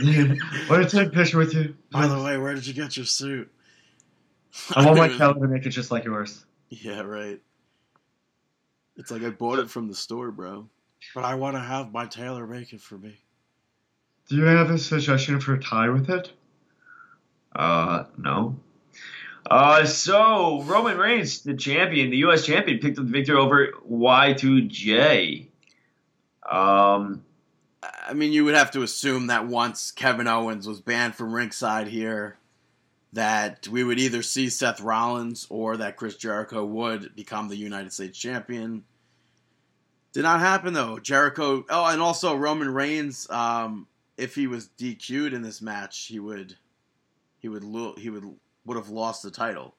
[0.66, 1.76] Why don't you take a picture with you?
[1.92, 3.48] By the way, where did you get your suit?
[4.74, 6.44] I want my tailor to make it just like yours.
[6.68, 7.40] Yeah, right.
[8.96, 10.68] It's like I bought it from the store, bro.
[11.14, 13.16] But I want to have my tailor make it for me.
[14.28, 16.32] Do you have a suggestion for a tie with it?
[17.54, 18.58] Uh, no.
[19.50, 22.44] Uh, so Roman Reigns, the champion, the U.S.
[22.44, 25.46] champion, picked up the victory over Y2J.
[26.48, 27.24] Um,
[27.82, 31.88] I mean, you would have to assume that once Kevin Owens was banned from ringside
[31.88, 32.36] here,
[33.12, 37.92] that we would either see Seth Rollins or that Chris Jericho would become the United
[37.92, 38.84] States champion.
[40.12, 40.98] Did not happen though.
[40.98, 41.64] Jericho.
[41.68, 43.28] Oh, and also Roman Reigns.
[43.30, 43.86] Um,
[44.16, 46.56] if he was DQ'd in this match, he would,
[47.38, 48.24] he would, lo- he would
[48.64, 49.74] would have lost the title.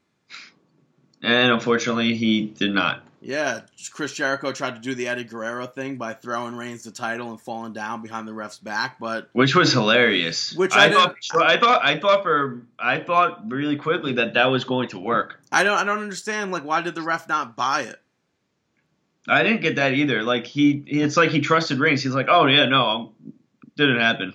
[1.22, 3.04] And unfortunately, he did not.
[3.22, 3.62] Yeah,
[3.92, 7.42] Chris Jericho tried to do the Eddie Guerrero thing by throwing Reigns the title and
[7.42, 10.54] falling down behind the ref's back, but Which was hilarious.
[10.54, 14.64] Which I thought, I thought, I thought for, I thought really quickly that that was
[14.64, 15.42] going to work.
[15.52, 16.52] I don't, I don't understand.
[16.52, 17.98] Like, why did the ref not buy it?
[19.28, 20.24] I didn't get that either.
[20.24, 22.02] Like he, it's like he trusted Reigns.
[22.02, 23.12] He's like, oh yeah, no,
[23.76, 24.34] didn't happen.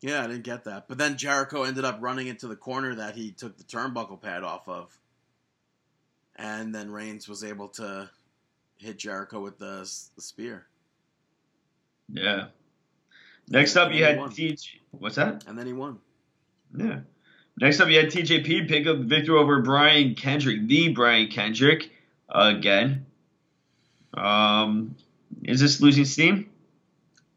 [0.00, 0.88] Yeah, I didn't get that.
[0.88, 4.44] But then Jericho ended up running into the corner that he took the turnbuckle pad
[4.44, 4.96] off of.
[6.38, 8.08] And then Reigns was able to
[8.78, 9.80] hit Jericho with the,
[10.14, 10.66] the spear.
[12.08, 12.46] Yeah.
[13.48, 14.18] Next up, you had.
[14.18, 14.68] TJ.
[14.92, 15.44] What's that?
[15.46, 15.98] And then he won.
[16.76, 17.00] Yeah.
[17.60, 21.90] Next up, you had TJP pick up the victory over Brian Kendrick, the Brian Kendrick,
[22.28, 23.06] again.
[24.14, 24.94] Um,
[25.42, 26.50] is this losing steam?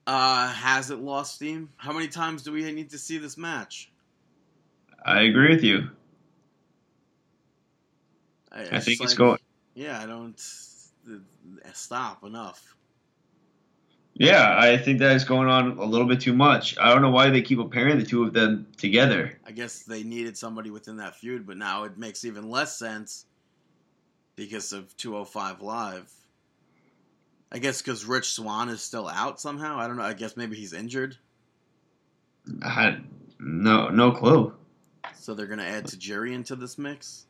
[0.06, 1.70] Uh, has it lost steam?
[1.78, 3.92] How many times do we need to see this match?
[5.04, 5.90] I agree with you.
[8.52, 9.40] I, I think it's like- going.
[9.74, 10.40] Yeah, I don't.
[11.74, 12.76] Stop enough.
[14.14, 16.78] Yeah, I think that is going on a little bit too much.
[16.78, 19.40] I don't know why they keep comparing the two of them together.
[19.48, 23.26] I guess they needed somebody within that feud, but now it makes even less sense
[24.36, 26.12] because of 205 Live.
[27.52, 29.80] I guess because Rich Swann is still out somehow.
[29.80, 30.04] I don't know.
[30.04, 31.18] I guess maybe he's injured,
[32.62, 33.04] I had
[33.40, 34.54] no no clue.
[35.16, 37.26] so they're gonna add Tajiri into this mix.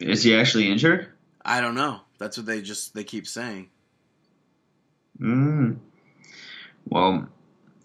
[0.00, 1.08] Is he actually injured?
[1.44, 2.00] I don't know.
[2.18, 3.68] That's what they just they keep saying.
[5.20, 5.78] Mm.
[6.88, 7.28] Well,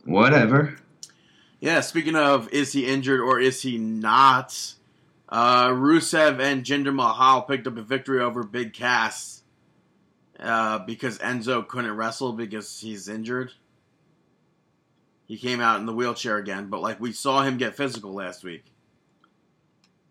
[0.05, 0.75] whatever.
[1.59, 1.81] Yeah.
[1.81, 4.73] Speaking of, is he injured or is he not?
[5.29, 9.43] Uh, Rusev and Jinder Mahal picked up a victory over Big Cass
[10.39, 13.51] uh, because Enzo couldn't wrestle because he's injured.
[15.27, 18.43] He came out in the wheelchair again, but like we saw him get physical last
[18.43, 18.65] week,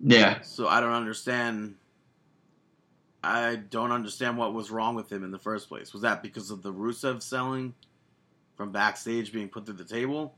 [0.03, 0.41] Yeah.
[0.41, 1.75] so I don't understand.
[3.23, 5.93] I don't understand what was wrong with him in the first place.
[5.93, 7.75] Was that because of the Rusev selling
[8.57, 10.35] from backstage being put through the table?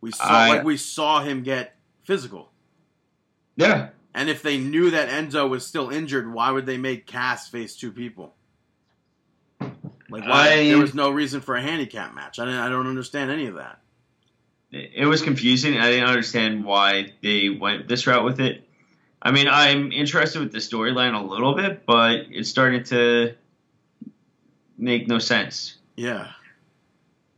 [0.00, 2.50] We saw I- like we saw him get physical.
[3.56, 3.88] Yeah.
[4.14, 7.74] And if they knew that Enzo was still injured, why would they make Cass face
[7.76, 8.34] two people?
[9.60, 12.38] Like why I- there was no reason for a handicap match.
[12.38, 13.80] I, I don't understand any of that.
[14.70, 15.78] It it was confusing.
[15.78, 18.68] I didn't understand why they went this route with it.
[19.24, 23.34] I mean, I'm interested with the storyline a little bit, but it's starting to
[24.76, 25.76] make no sense.
[25.94, 26.32] Yeah.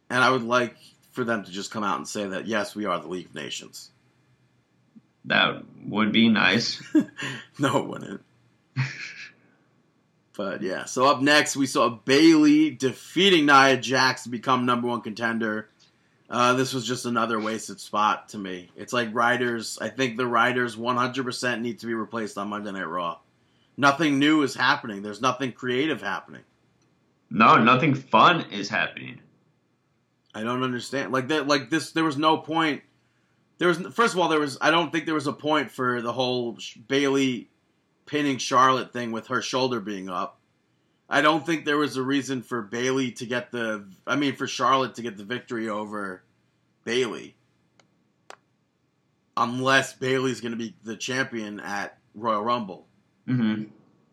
[0.08, 0.76] And I would like
[1.12, 3.34] for them to just come out and say that yes, we are the League of
[3.34, 3.90] Nations.
[5.26, 6.82] That would be nice.
[7.58, 8.22] no, it wouldn't.
[10.36, 15.02] but yeah, so up next we saw Bayley defeating Nia Jax to become number one
[15.02, 15.68] contender.
[16.30, 18.70] Uh, this was just another wasted spot to me.
[18.76, 19.78] It's like Riders.
[19.80, 23.18] I think the Riders 100% need to be replaced on Monday Night Raw.
[23.76, 25.02] Nothing new is happening.
[25.02, 26.42] There's nothing creative happening.
[27.30, 29.20] No, nothing fun is happening.
[30.34, 31.12] I don't understand.
[31.12, 31.46] Like that.
[31.46, 31.92] Like this.
[31.92, 32.82] There was no point.
[33.58, 34.58] There was first of all there was.
[34.60, 36.58] I don't think there was a point for the whole
[36.88, 37.50] Bayley
[38.06, 40.38] pinning Charlotte thing with her shoulder being up.
[41.08, 43.86] I don't think there was a reason for Bayley to get the.
[44.06, 46.22] I mean, for Charlotte to get the victory over
[46.84, 47.36] Bayley,
[49.36, 52.86] unless Bayley's going to be the champion at Royal Rumble.
[53.26, 53.64] hmm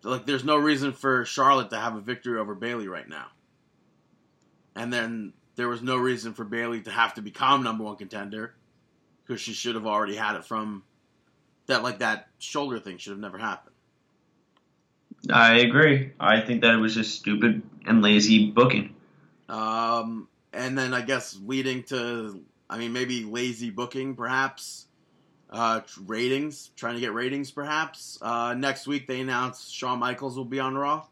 [0.03, 3.27] Like, there's no reason for Charlotte to have a victory over Bayley right now.
[4.75, 8.55] And then there was no reason for Bayley to have to become number one contender
[9.23, 10.83] because she should have already had it from
[11.67, 11.83] that.
[11.83, 13.70] Like that shoulder thing should have never happened.
[15.29, 16.11] I agree.
[16.19, 18.95] I think that it was just stupid and lazy booking.
[19.49, 24.87] Um, and then I guess leading to, I mean, maybe lazy booking, perhaps.
[25.49, 28.17] Uh, ratings, trying to get ratings, perhaps.
[28.21, 31.05] Uh, next week they announced Shawn Michaels will be on Raw.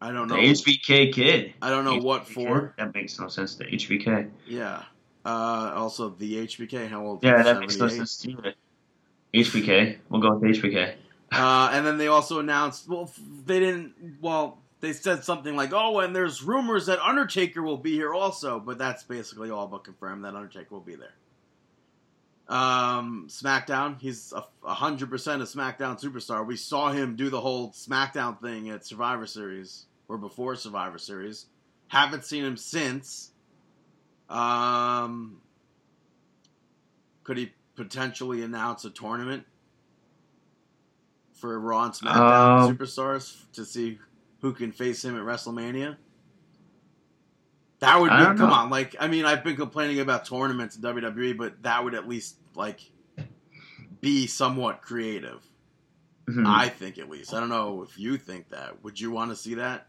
[0.00, 0.40] I don't The know.
[0.42, 1.54] HBK kid.
[1.60, 2.32] I don't know what HBK?
[2.34, 2.74] for.
[2.78, 3.56] That makes no sense.
[3.56, 4.30] The HBK.
[4.46, 4.82] Yeah.
[5.24, 6.88] Uh, also the HBK.
[6.88, 7.24] How old?
[7.24, 8.54] Yeah, that makes no sense to me.
[9.34, 9.98] HBK.
[10.08, 10.94] We'll go with HBK.
[11.32, 12.88] Uh, and then they also announced.
[12.88, 13.10] Well,
[13.46, 14.18] they didn't.
[14.20, 18.60] Well, they said something like, "Oh, and there's rumors that Undertaker will be here also,"
[18.60, 21.14] but that's basically all but confirmed that Undertaker will be there.
[22.48, 24.00] Um, SmackDown.
[24.00, 26.46] He's a a hundred percent a SmackDown superstar.
[26.46, 31.46] We saw him do the whole SmackDown thing at Survivor Series or before Survivor Series.
[31.88, 33.30] Haven't seen him since.
[34.28, 35.40] Um,
[37.24, 39.44] could he potentially announce a tournament
[41.42, 43.98] for Raw and SmackDown Um, superstars to see
[44.40, 45.96] who can face him at WrestleMania?
[47.80, 48.46] That would be come know.
[48.46, 48.70] on.
[48.70, 52.36] Like I mean, I've been complaining about tournaments in WWE, but that would at least
[52.54, 52.80] like
[54.00, 55.42] be somewhat creative.
[56.28, 56.46] Mhm.
[56.46, 57.34] I think at least.
[57.34, 58.82] I don't know if you think that.
[58.84, 59.88] Would you want to see that?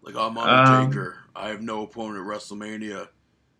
[0.00, 1.16] Like I'm Um, Undertaker.
[1.34, 3.08] I have no opponent at WrestleMania.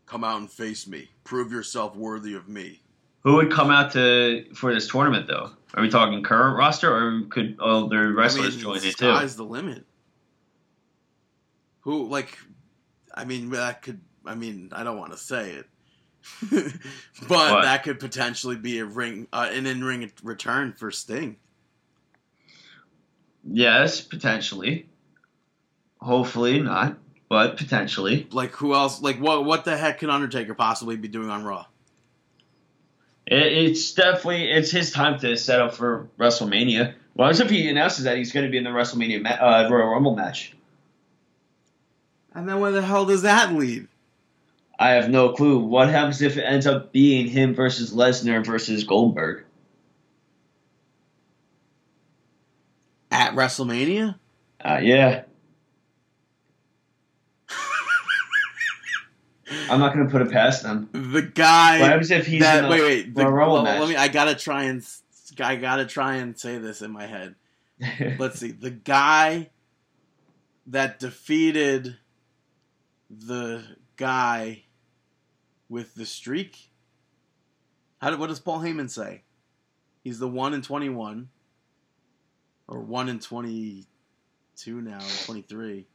[0.07, 1.11] Come out and face me.
[1.25, 2.81] Prove yourself worthy of me.
[3.27, 5.51] Who would come out to for this tournament though?
[5.75, 8.91] Are we talking current roster or could other wrestlers I mean, join it too?
[8.93, 9.85] sky's the limit.
[11.81, 12.39] Who like?
[13.13, 14.01] I mean, that could.
[14.25, 15.67] I mean, I don't want to say it.
[17.29, 17.63] but What?
[17.63, 21.37] that could potentially be a ring, uh, an in-ring return for Sting.
[23.43, 24.89] Yes, potentially.
[26.01, 26.97] Hopefully not,
[27.29, 28.29] but potentially.
[28.31, 29.03] Like who else?
[29.03, 29.45] Like what?
[29.45, 31.67] What the heck can Undertaker possibly be doing on Raw?
[33.27, 36.95] It, it's definitely it's his time to set up for WrestleMania.
[37.15, 39.69] Well, as if he announces that he's going to be in the WrestleMania ma- uh,
[39.71, 40.53] Royal Rumble match.
[42.35, 43.89] And then where the hell does that lead?
[44.79, 45.59] I have no clue.
[45.59, 49.45] What happens if it ends up being him versus Lesnar versus Goldberg?
[53.11, 54.17] At WrestleMania?
[54.63, 55.23] Uh, yeah.
[59.51, 60.89] I'm not going to put it past them.
[60.93, 63.81] The guy What happens if he's that a wait wait the, well, match?
[63.81, 64.85] let me I gotta try and
[65.39, 67.35] I gotta try and say this in my head.
[68.19, 69.51] Let's see the guy
[70.67, 71.97] that defeated
[73.11, 73.63] the
[73.97, 74.65] guy
[75.69, 76.71] with the streak.
[78.01, 79.23] How did, what does Paul Heyman say?
[80.03, 81.29] He's the one in twenty one,
[82.67, 83.87] or one in twenty
[84.57, 85.87] two now, twenty three.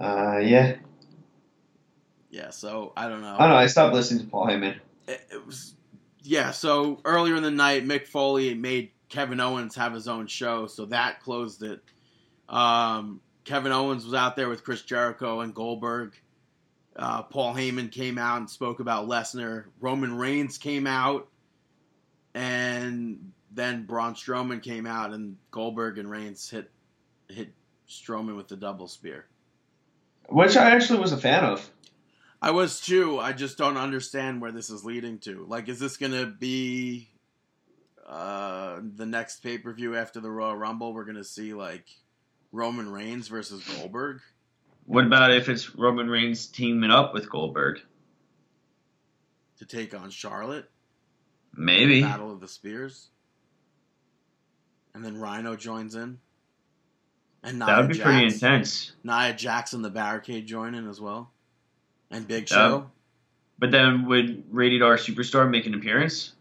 [0.00, 0.76] uh, yeah.
[2.30, 3.34] Yeah, so I don't know.
[3.34, 3.56] I don't know.
[3.56, 4.78] I stopped listening to Paul Heyman.
[5.06, 5.74] it, it was
[6.22, 10.66] yeah so earlier in the night mick foley made kevin owens have his own show
[10.66, 11.80] so that closed it
[12.48, 16.12] um, kevin owens was out there with chris jericho and goldberg
[16.96, 21.28] uh, paul heyman came out and spoke about lesnar roman reigns came out
[22.34, 26.68] and then braun strowman came out and goldberg and reigns hit
[27.28, 27.52] hit
[27.88, 29.26] strowman with the double spear
[30.28, 31.70] Which I actually was a fan of.
[32.40, 33.18] I was too.
[33.18, 35.44] I just don't understand where this is leading to.
[35.48, 37.08] Like, is this gonna be
[38.06, 40.92] uh, the next pay per view after the Royal Rumble?
[40.92, 41.86] We're gonna see like
[42.52, 44.20] Roman Reigns versus Goldberg.
[44.86, 47.80] What about if it's Roman Reigns teaming up with Goldberg?
[49.58, 50.70] to take on Charlotte,
[51.54, 52.02] Maybe.
[52.02, 53.08] Battle of the Spears,
[54.94, 56.18] and then Rhyno joins in,
[57.42, 58.92] and Nia That would be pretty intense.
[59.02, 59.34] Nia
[59.72, 61.32] and the Barricade join in as well,
[62.10, 62.56] and Big Yeah.
[62.56, 62.90] Show.
[63.58, 66.32] But then would Rated R Superstar make an appearance?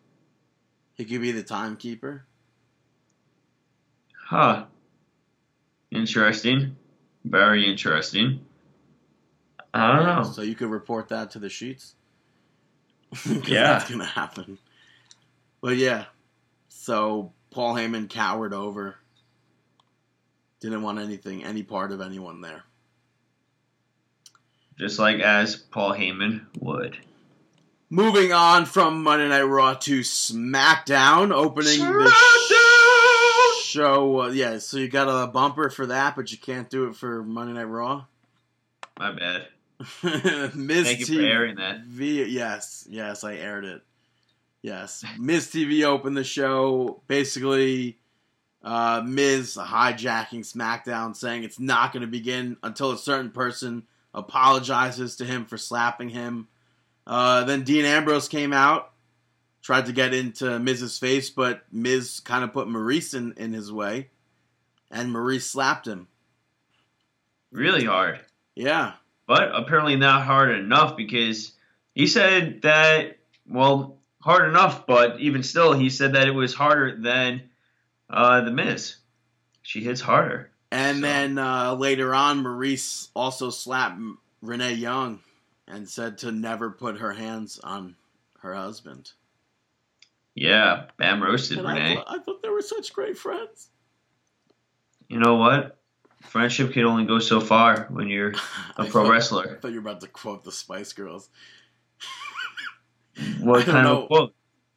[0.95, 2.25] He could be the timekeeper.
[4.29, 4.65] Huh.
[5.91, 6.75] Interesting.
[7.23, 8.45] Very interesting.
[9.73, 10.23] I don't know.
[10.31, 11.95] So you could report that to the sheets.
[13.25, 13.73] Yeah.
[13.73, 14.57] that's gonna happen.
[15.61, 16.05] But yeah,
[16.67, 18.95] so Paul Heyman cowered over.
[20.59, 22.63] Didn't want anything, any part of anyone there.
[24.77, 26.97] Just like as Paul Heyman would.
[27.89, 34.23] Moving on from Monday Night Raw to SmackDown, opening the sh- show.
[34.23, 37.23] Uh, yeah, so you got a bumper for that, but you can't do it for
[37.23, 38.05] Monday Night Raw.
[38.99, 39.47] My bad.
[40.55, 41.81] Miz Thank you for airing that.
[41.81, 43.81] V yes, yes, I aired it.
[44.61, 47.01] Yes, Miz TV opened the show.
[47.07, 47.99] Basically,
[48.63, 53.83] uh, Miz hijacking SmackDown, saying it's not going to begin until a certain person
[54.17, 56.47] apologizes to him for slapping him.
[57.05, 58.91] Uh, then Dean Ambrose came out,
[59.61, 63.71] tried to get into Miz's face, but Miz kind of put Maryse in, in his
[63.71, 64.09] way,
[64.91, 66.07] and Maryse slapped him.
[67.51, 68.19] Really hard.
[68.55, 68.93] Yeah,
[69.27, 71.51] But apparently not hard enough because
[71.93, 76.97] he said that, well, hard enough, but even still, he said that it was harder
[76.99, 77.43] than
[78.09, 78.95] uh, The Miz.
[79.61, 80.49] She hits harder.
[80.71, 83.99] And So- then uh, later on, Maryse also slapped
[84.41, 85.19] Renee Young
[85.67, 87.95] and said to never put her hands on
[88.39, 89.11] her husband.
[90.35, 91.95] Yeah, Bam roasted And I, Renee.
[91.95, 93.69] thought, I thought they were such great friends.
[95.09, 95.77] You know what?
[96.21, 98.33] Friendship can only go so far when you're
[98.77, 99.59] a pro thought- I wrestler.
[99.61, 101.29] thought you were about to quote the Spice Girls.
[103.39, 104.01] What kind know.
[104.03, 104.33] of quote?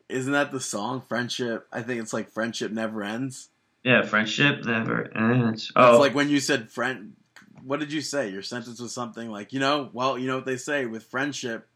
[0.08, 1.02] Isn't that the song?
[1.08, 1.66] Friendship.
[1.72, 3.48] I think it's like friendship never ends.
[3.84, 5.64] Yeah, friendship never ends.
[5.64, 7.14] It's Oh, like when you said friend.
[7.62, 8.30] What did you say?
[8.30, 11.68] Your sentence was something like, you know, well, you know what they say with friendship.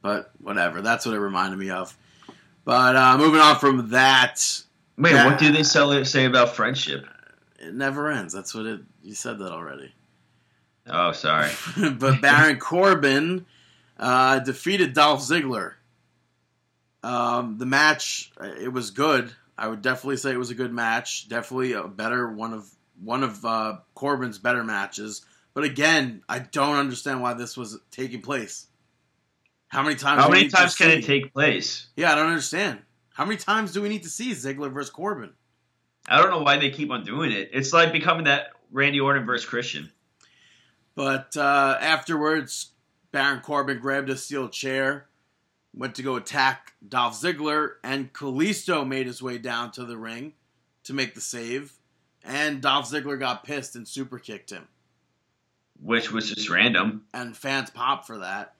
[0.00, 0.80] But whatever.
[0.80, 1.94] That's what it reminded me of.
[2.64, 4.42] But uh, moving on from that,
[4.96, 5.26] wait, yeah.
[5.26, 7.06] what do they sell, say about friendship?
[7.60, 8.32] it never ends.
[8.32, 8.80] That's what it.
[9.02, 9.92] You said that already.
[10.86, 11.50] Oh, sorry.
[11.98, 13.46] but Baron Corbin
[13.98, 15.74] uh, defeated Dolph Ziggler.
[17.02, 19.32] Um, the match uh, it was good.
[19.60, 21.28] I would definitely say it was a good match.
[21.28, 22.66] Definitely a better one of
[22.98, 25.22] one of uh, Corbin's better matches.
[25.52, 28.66] But again, I don't understand why this was taking place.
[29.68, 30.22] How many times?
[30.22, 31.88] How many times can see- it take place?
[31.94, 32.78] Yeah, I don't understand.
[33.12, 35.34] How many times do we need to see Ziggler versus Corbin?
[36.08, 37.50] I don't know why they keep on doing it.
[37.52, 39.90] It's like becoming that Randy Orton versus Christian.
[40.94, 42.70] But uh, afterwards,
[43.12, 45.06] Baron Corbin grabbed a steel chair,
[45.74, 50.34] went to go attack Dolph Ziggler, and Kalisto made his way down to the ring
[50.84, 51.72] to make the save.
[52.24, 54.68] And Dolph Ziggler got pissed and super kicked him.
[55.82, 57.04] Which was just random.
[57.14, 58.54] And fans popped for that.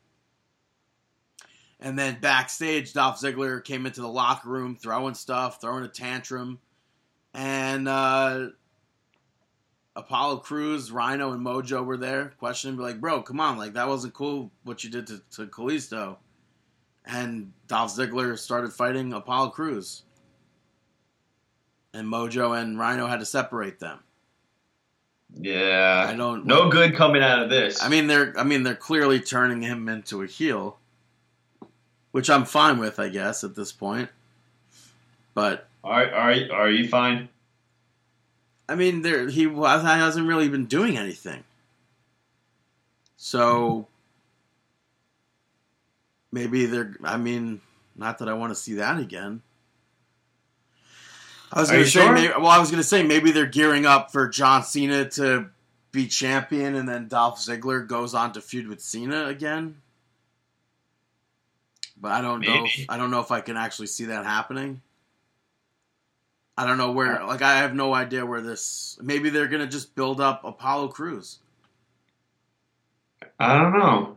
[1.78, 6.58] And then backstage, Dolph Ziggler came into the locker room throwing stuff, throwing a tantrum.
[7.34, 8.48] And uh,
[9.96, 13.88] Apollo Crews, Rhyno, and Mojo were there questioning, be like, bro, come on, like that
[13.88, 16.16] wasn't cool what you did to, to Kalisto.
[17.06, 20.02] And Dolph Ziggler started fighting Apollo Crews.
[21.92, 23.98] And Mojo and Rhyno had to separate them.
[25.34, 26.06] Yeah.
[26.08, 27.82] I don't No good coming out of this.
[27.82, 30.78] I mean they're I mean they're clearly turning him into a heel.
[32.12, 34.08] Which I'm fine with, I guess, at this point.
[35.34, 37.28] But are are you- are you fine?
[38.68, 41.42] I mean, there he was, hasn't really been doing anything.
[43.16, 43.86] So
[46.32, 46.94] maybe they're.
[47.04, 47.60] I mean,
[47.96, 49.42] not that I want to see that again.
[51.52, 52.12] I was going to say, sure?
[52.12, 55.50] maybe, well, I was going to say maybe they're gearing up for John Cena to
[55.90, 59.76] be champion, and then Dolph Ziggler goes on to feud with Cena again.
[62.00, 62.64] But I don't know.
[62.64, 64.80] If, I don't know if I can actually see that happening.
[66.56, 67.24] I don't know where.
[67.26, 68.98] Like, I have no idea where this.
[69.02, 71.38] Maybe they're gonna just build up Apollo Crews.
[73.38, 74.16] I don't know.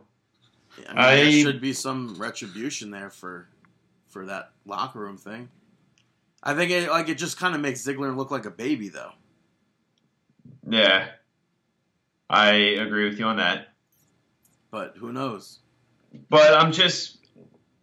[0.88, 3.48] I mean, I- there should be some retribution there for
[4.08, 5.48] for that locker room thing.
[6.42, 9.12] I think it like it just kind of makes Ziggler look like a baby, though.
[10.68, 11.08] Yeah.
[12.30, 13.68] I agree with you on that.
[14.70, 15.60] But who knows?
[16.30, 17.18] But I'm just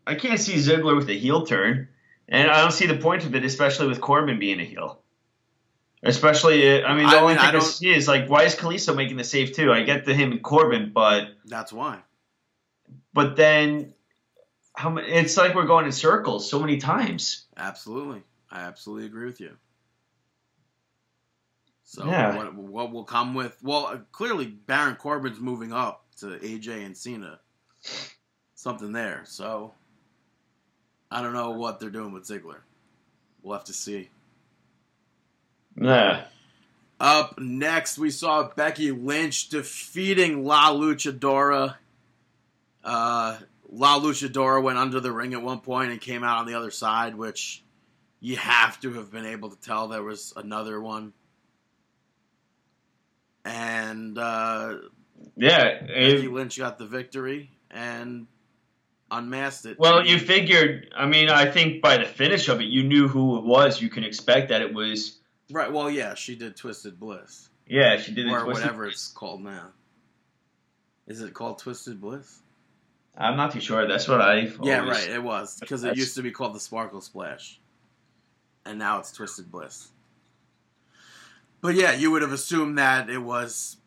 [0.07, 1.87] I can't see Ziggler with a heel turn.
[2.27, 5.01] And I don't see the point of it, especially with Corbin being a heel.
[6.01, 8.43] Especially, uh, I mean, the I only mean, thing I don't- see is like, why
[8.43, 9.71] is Kalisto making the save too?
[9.73, 11.99] I get to him and Corbin, but That's why.
[13.13, 13.93] But then
[14.75, 15.07] how many?
[15.07, 17.45] It's like we're going in circles so many times.
[17.57, 19.51] Absolutely, I absolutely agree with you.
[21.83, 22.37] So Yeah.
[22.37, 23.57] what, what will come with?
[23.61, 27.39] Well, clearly Baron Corbin's moving up to AJ and Cena.
[28.55, 29.23] Something there.
[29.25, 29.73] So
[31.11, 32.59] I don't know what they're doing with Ziggler.
[33.43, 34.09] We'll have to see.
[35.75, 36.25] Yeah.
[36.99, 41.75] Up next, we saw Becky Lynch defeating La Luchadora.
[42.83, 43.37] Uh,
[43.69, 46.71] La Luchadora went under the ring at one point and came out on the other
[46.71, 47.63] side, which
[48.19, 51.13] you have to have been able to tell there was another one.
[53.45, 54.75] And uh,
[55.35, 55.81] Yeah.
[55.81, 58.27] Becky Lynch got the victory and
[59.09, 59.79] unmasked it.
[59.79, 60.91] well, you figured.
[60.95, 63.81] I mean, I think by the finish of it, you knew who it was.
[63.81, 65.17] You can expect that it was.
[65.51, 65.71] right?
[65.71, 69.69] Well, yeah, she did Twisted Bliss Yeah, she did or twisted- whatever it's called now.
[71.07, 72.39] Is it called Twisted Bliss?
[73.17, 73.87] I'm not too sure.
[73.87, 74.51] That's what I.
[74.63, 75.09] Yeah, right.
[75.09, 77.59] It was because it used to be called the Sparkle Splash,
[78.65, 79.89] and now it's Twisted Bliss.
[81.59, 83.77] But yeah, you would have assumed that it was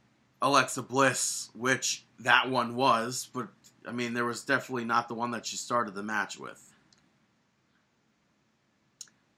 [0.42, 3.28] Alexa Bliss, which that one was.
[3.32, 3.48] But
[3.88, 6.72] I mean, there was definitely not the one that she started the match with,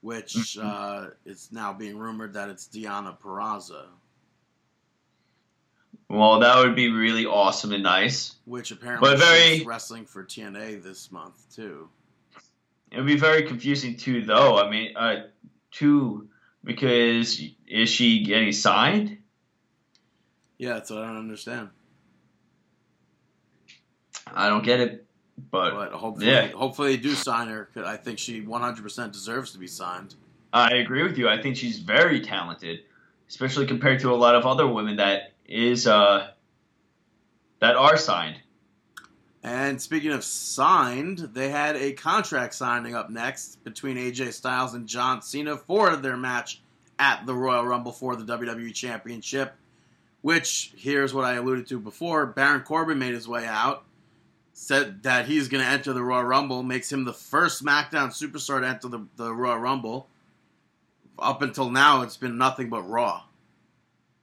[0.01, 0.63] which Mhm.
[0.63, 3.85] uh, is now being rumored that it's Deonna Purrazzo,
[6.09, 8.35] Well, that would be really awesome and nice.
[8.45, 11.89] which apparently But very- wrestling for TNA this month too.
[12.91, 14.57] It would be very confusing too, though.
[14.57, 15.27] I mean, uh,
[15.71, 16.29] too
[16.63, 19.17] because is she getting signed?
[20.57, 21.69] Yeah, that's what I don't understand.
[24.33, 25.05] I don't get it,
[25.51, 26.47] but But hopefully, yeah.
[26.47, 27.69] hopefully they do sign her.
[27.73, 30.15] 'cause I think she 100% deserves to be signed.
[30.53, 31.27] I agree with you.
[31.29, 32.79] I think she's very talented,
[33.29, 36.29] especially compared to a lot of other women that is uh
[37.59, 38.37] that are signed.
[39.43, 44.87] And speaking of signed, they had a contract signing up next between AJ Styles and
[44.87, 46.61] John Cena for their match
[46.99, 49.53] at the Royal Rumble for the WWE Championship.
[50.21, 53.85] Which here's what I alluded to before: Baron Corbin made his way out,
[54.51, 58.61] said that he's going to enter the Royal Rumble, makes him the first SmackDown superstar
[58.61, 60.09] to enter the, the Royal Rumble.
[61.19, 63.23] Up until now, it's been nothing but Raw.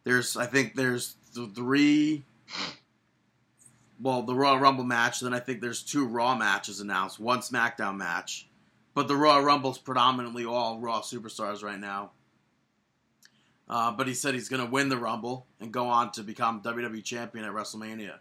[0.05, 2.25] There's, I think, there's th- three
[4.01, 5.21] well, the Royal Rumble match.
[5.21, 8.49] Then I think there's two Raw matches announced, one SmackDown match.
[8.95, 12.13] But the Royal Rumble's predominantly all Raw superstars right now.
[13.69, 16.61] Uh, but he said he's going to win the Rumble and go on to become
[16.63, 18.17] WWE champion at WrestleMania.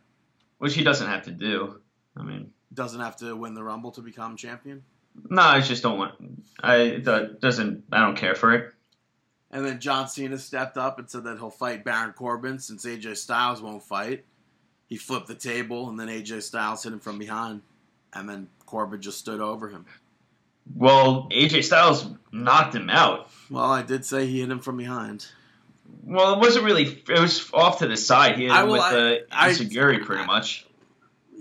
[0.57, 1.81] Which he doesn't have to do.
[2.15, 4.83] I mean, Doesn't have to win the Rumble to become champion.
[5.29, 6.13] no, I just don't want.
[6.61, 7.83] I that doesn't.
[7.91, 8.73] I don't care for it.
[9.53, 13.15] And then John Cena stepped up and said that he'll fight Baron Corbin since AJ
[13.17, 14.25] Styles won't fight.
[14.89, 17.61] he flipped the table, and then AJ Styles hit him from behind,
[18.13, 19.85] and then Corbin just stood over him.
[20.75, 23.29] Well, AJ Styles knocked him out.
[23.49, 25.27] Well, I did say he hit him from behind.
[26.03, 26.83] Well, it wasn't really.
[27.07, 28.37] It was off to the side.
[28.37, 29.53] He hit I him with I- the I-
[30.03, 30.65] pretty much.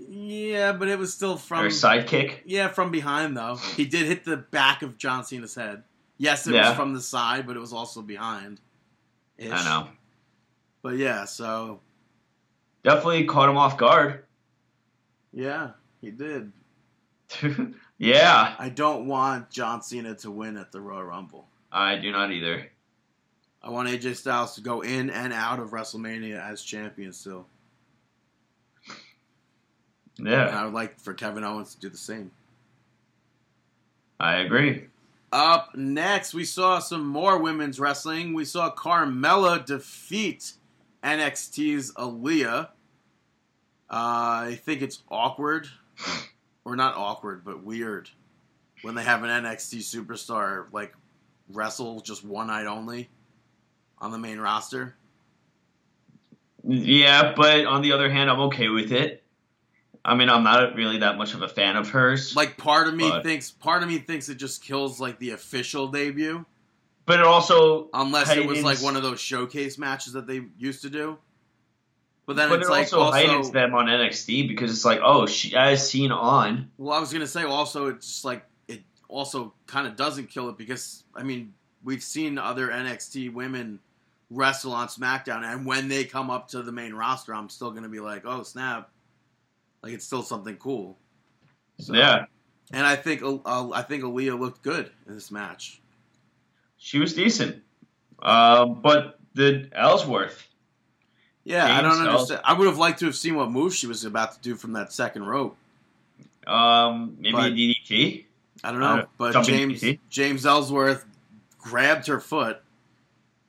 [0.08, 2.40] Yeah, but it was still Or from a sidekick.
[2.44, 3.56] yeah from behind though.
[3.76, 5.84] He did hit the back of John Cena's head.
[6.22, 6.68] Yes, it Yeah.
[6.68, 8.60] was from the side, but it was also behind.
[9.40, 9.88] I know.
[10.80, 11.80] But yeah, so
[12.84, 14.24] Definitely caught him off guard.
[15.32, 16.52] yeah, he did.
[17.98, 21.48] yeah, I don't want John Cena to win at the Royal Rumble.
[21.72, 22.70] I do not either.
[23.60, 27.46] I want AJ Styles to go in and out of WrestleMania as champion still.
[30.18, 32.30] And Yeah, I would like for Kevin Owens to do the same.
[34.20, 34.86] I agree.
[35.32, 38.34] Up next, we saw some more women's wrestling.
[38.34, 40.52] We saw Carmella defeat
[41.02, 42.68] NXT's Aliyah.
[43.90, 45.68] Uh, I think it's awkward,
[46.66, 48.10] or not awkward, but weird
[48.82, 50.94] when they have an NXT superstar like
[51.48, 53.08] wrestle just one night only
[53.98, 54.94] on the main roster.
[56.64, 59.21] Yeah, but on the other hand, I'm okay with it.
[60.04, 62.34] I mean, I'm not really that much of a fan of hers.
[62.34, 65.30] Like part of me But- thinks, part of me thinks it just kills like the
[65.30, 66.44] official debut,
[67.06, 70.82] but it also, unless it was like one of those showcase matches that they used
[70.82, 71.18] to do.
[72.26, 75.00] But then but it's it like also, also heightens them on NXT because it's like,
[75.02, 76.70] oh, she as seen on.
[76.78, 80.48] Well, I was gonna say also it's just like it also kind of doesn't kill
[80.48, 83.80] it because I mean we've seen other NXT women
[84.30, 87.88] wrestle on SmackDown, and when they come up to the main roster, I'm still gonna
[87.88, 88.88] be like, oh snap,
[89.82, 90.96] like it's still something cool.
[91.78, 92.26] So- Yeah,
[92.72, 95.80] and I think uh, I think Aliyah looked good in this match.
[96.78, 97.62] she was decent.
[98.20, 100.46] Um, but the Ellsworth,
[101.44, 102.08] Yeah, I don't Ellsworth.
[102.08, 102.40] understand.
[102.44, 104.72] I would have liked to have seen what move she was about to do from
[104.74, 105.56] that second rope.
[106.46, 108.24] um, maybe But- a DDT.
[108.64, 109.98] I don't know, Uh, but James DDT?
[110.10, 111.04] James Ellsworth
[111.58, 112.60] grabbed her foot,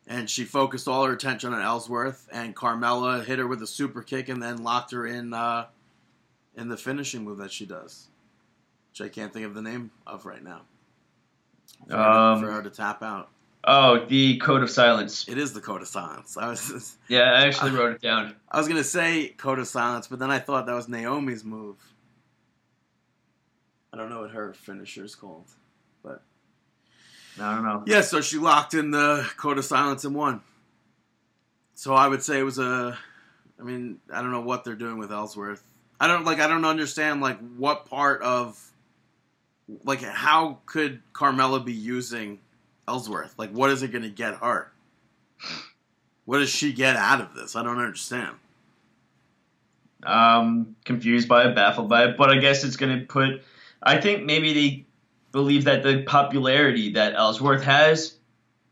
[0.07, 4.01] and she focused all her attention on Ellsworth, and Carmella hit her with a super
[4.03, 5.65] kick, and then locked her in uh,
[6.55, 8.07] in the finishing move that she does,
[8.91, 10.61] which I can't think of the name of right now.
[11.87, 13.29] For, her, Um, to, for her to tap out,
[13.65, 15.27] Oh, the Code of Silence.
[15.29, 16.35] it is the code of silence.
[16.37, 18.35] I was Yeah, I actually Uh, wrote it down.
[18.51, 21.77] I was gonna say code of silence, but then I thought that was Naomi's move.
[23.93, 25.45] I don't know what her finisher is called.
[26.03, 26.23] But
[27.39, 27.83] I don't know.
[27.87, 30.41] Yeah, so she locked in the code of silence and won.
[31.75, 32.97] So I would say it was a.
[33.59, 35.63] I mean, I don't know what they're doing with Ellsworth.
[36.03, 36.41] I don't like.
[36.41, 38.61] I don't understand like what part of.
[39.85, 42.39] Like, how could Carmella be using
[42.89, 43.33] Ellsworth?
[43.37, 44.69] Like, what is it going to get her?
[46.25, 47.55] What does she get out of this?
[47.55, 48.35] I don't understand.
[50.05, 53.41] Um, confused by it, baffled by it, but I guess it's going to put.
[53.81, 54.85] I think maybe they
[55.31, 58.13] believe that the popularity that Ellsworth has,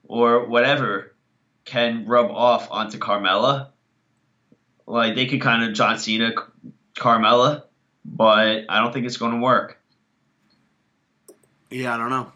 [0.06, 1.14] or whatever,
[1.64, 3.70] can rub off onto Carmella.
[4.86, 6.34] Like they could kind of John Cena,
[7.02, 7.64] Carmella,
[8.06, 9.80] but I don't think it's going to work.
[11.72, 12.32] Yeah, I don't know.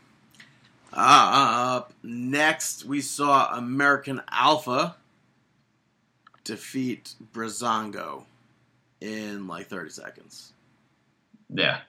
[0.92, 4.96] Uh, up next, we saw American Alpha
[6.44, 8.24] defeat Breezango
[9.02, 10.54] in like 30 seconds.
[11.50, 11.80] Yeah.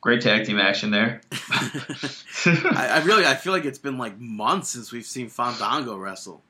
[0.00, 1.20] Great tag team action there.
[1.32, 6.42] I, I really, I feel like it's been like months since we've seen Fandango wrestle.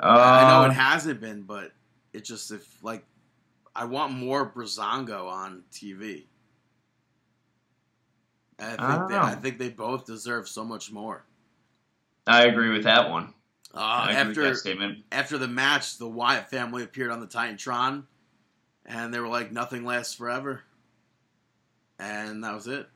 [0.00, 1.70] I know Uh, it hasn't been, but
[2.12, 3.04] it just if like
[3.74, 6.24] I want more Breezango on TV.
[8.58, 9.22] I think I don't they, know.
[9.22, 11.24] I think they both deserve so much more.
[12.26, 13.34] I agree with that one.
[13.74, 14.98] Uh, I agree with after that statement.
[15.10, 18.04] after the match, the Wyatt family appeared on the Titantron,
[18.84, 20.62] and they were like, "Nothing lasts forever,"
[21.98, 22.86] and that was it.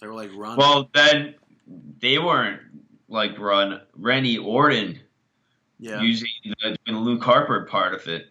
[0.00, 1.34] They were like, "Run." Well, then
[2.00, 2.60] they weren't
[3.08, 5.00] like run Randy Orton
[5.78, 8.29] yeah, using the, the Luke Harper part of it,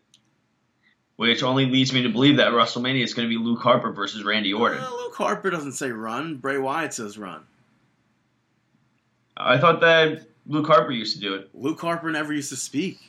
[1.20, 4.24] which only leads me to believe that WrestleMania is going to be Luke Harper versus
[4.24, 4.80] Randy uh, Orton.
[4.80, 6.38] Well, Luke Harper doesn't say run.
[6.38, 7.42] Bray Wyatt says run.
[9.36, 11.50] I thought that Luke Harper used to do it.
[11.54, 13.00] Luke Harper never used to speak.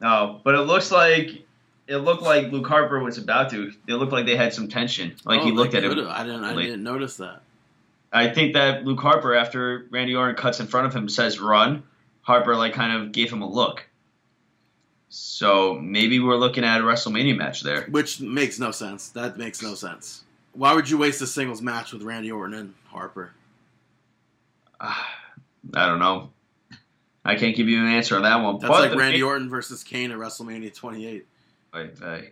[0.00, 1.44] No, but it looks like
[1.86, 3.70] it looked like Luke Harper was about to.
[3.86, 5.14] It looked like they had some tension.
[5.24, 5.90] Like Oh, he looked at him.
[5.90, 6.08] could've.
[6.08, 6.42] I didn't.
[6.42, 7.42] I didn't notice that.
[8.12, 11.84] I think that Luke Harper, after Randy Orton cuts in front of him, says "run."
[12.22, 13.87] Harper like kind of gave him a look.
[15.10, 17.86] So maybe we're looking at a WrestleMania match there.
[17.90, 19.08] Which makes no sense.
[19.10, 20.24] That makes no sense.
[20.52, 23.32] Why would you waste a singles match with Randy Orton and Harper?
[24.80, 25.08] Ah,
[25.74, 26.30] I don't know.
[27.24, 28.58] I can't give you an answer on that one.
[28.58, 31.26] That's but like Randy big- Orton versus Kane at WrestleMania 28.
[31.72, 32.30] I, I,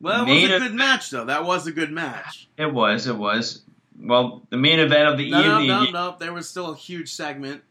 [0.00, 1.24] Well, it was Main a ev- good match though.
[1.26, 2.48] That was a good match.
[2.58, 3.62] it was, it was.
[3.98, 5.92] Well, the main event of the No, no, evening.
[5.92, 6.16] no, no.
[6.18, 7.62] There was still a huge segment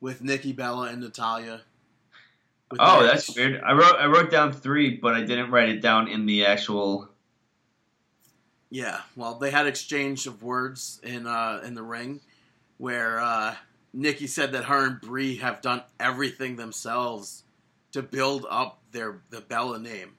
[0.00, 1.62] with Nikki Bella and Natalya.
[2.78, 3.60] Oh, that's weird.
[3.62, 7.08] I wrote I wrote down three, but I didn't write it down in the actual.
[8.70, 12.20] Yeah, well, they had exchange of words in uh, in the ring,
[12.78, 13.54] where uh,
[13.92, 17.44] Nikki said that her and Brie have done everything themselves
[17.92, 20.16] to build up their the Bella name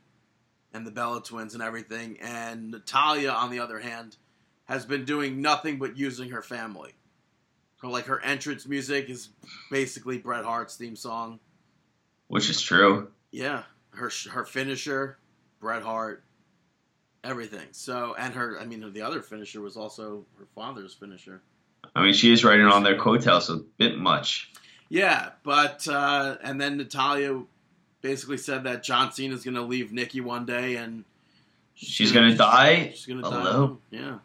[0.73, 4.17] and the Bella twins and everything, and Natalya, on the other hand,
[4.65, 6.93] has been doing nothing but using her family.
[7.81, 9.29] Her like her entrance music is
[9.69, 11.39] basically Bret Hart's theme song.
[12.27, 13.11] Which is true.
[13.31, 15.17] Yeah, her her finisher,
[15.59, 16.23] Bret Hart,
[17.23, 17.67] everything.
[17.71, 21.41] So, and her, I mean, the other finisher was also her father's finisher.
[21.95, 24.51] I mean, she is riding on their coattails a bit much.
[24.89, 27.43] Yeah, but uh, and then Natalya
[28.01, 31.03] basically said that John Cena is going to leave Nikki one day, and
[31.75, 33.41] She's gonna die She's going to die.
[33.41, 33.79] alone.
[33.89, 34.19] Yeah,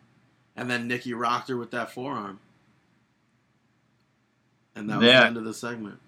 [0.56, 2.40] and then Nikki rocked her with that forearm,
[4.76, 5.20] and that was Yeah.
[5.20, 5.98] the end of the segment.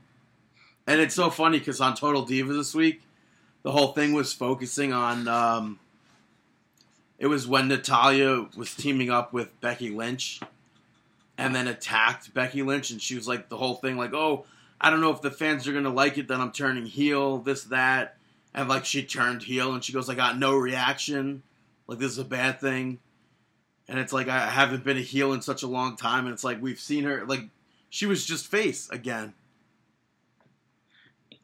[0.86, 3.02] And it's so funny because on Total Divas this week,
[3.62, 5.28] the whole thing was focusing on.
[5.28, 5.78] Um,
[7.18, 10.40] it was when Natalya was teaming up with Becky Lynch,
[11.36, 14.46] and then attacked Becky Lynch, and she was like the whole thing, like, "Oh,
[14.80, 17.64] I don't know if the fans are gonna like it that I'm turning heel, this
[17.64, 18.16] that,"
[18.54, 21.42] and like she turned heel, and she goes, "I got no reaction,
[21.86, 22.98] like this is a bad thing,"
[23.86, 26.44] and it's like I haven't been a heel in such a long time, and it's
[26.44, 27.48] like we've seen her, like
[27.90, 29.34] she was just face again.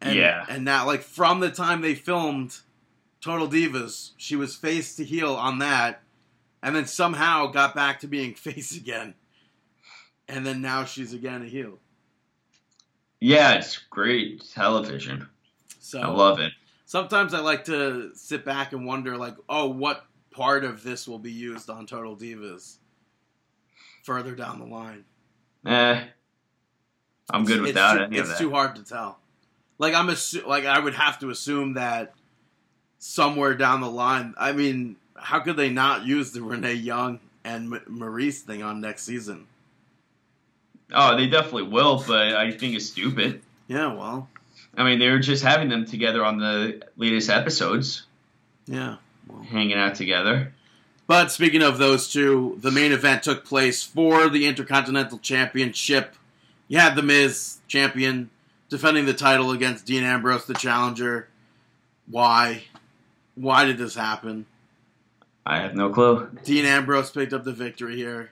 [0.00, 0.44] And, Yeah.
[0.48, 2.58] and now like from the time they filmed
[3.20, 6.02] Total Divas, she was face to heel on that,
[6.62, 9.14] and then somehow got back to being face again,
[10.28, 11.78] and then now she's again a heel.
[13.20, 15.28] Yeah, it's great television.
[15.80, 16.52] So I love it.
[16.84, 21.18] sometimes I like to sit back and wonder, like, oh, what part of this will
[21.18, 22.76] be used on Total Divas
[24.04, 25.04] further down the line?
[25.64, 26.04] Eh,
[27.30, 28.38] I'm good It's without too, any It's of that.
[28.38, 29.18] too hard to tell.
[29.78, 32.14] Like I'm assu- like I would have to assume that
[32.98, 34.34] somewhere down the line.
[34.38, 38.80] I mean, how could they not use the Renee Young and M- Maryse thing on
[38.80, 39.46] next season?
[40.92, 43.42] Oh, they definitely will, but I think it's stupid.
[43.68, 44.28] Yeah, well,
[44.76, 48.04] I mean, they were just having them together on the latest episodes,
[48.66, 48.96] yeah.
[49.26, 49.42] Well.
[49.42, 50.52] hanging out together.
[51.08, 56.14] But speaking of those two, the main event took place for the Intercontinental Championship.
[56.68, 58.30] You had The Miz, champion,
[58.68, 61.28] defending the title against Dean Ambrose, the challenger.
[62.08, 62.64] Why?
[63.34, 64.46] Why did this happen?
[65.44, 66.28] I have no clue.
[66.44, 68.30] Dean Ambrose picked up the victory here.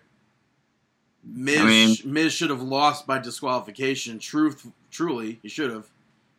[1.23, 4.19] Miz, I mean- Miz should have lost by disqualification.
[4.19, 5.87] Truth, truly, he should have.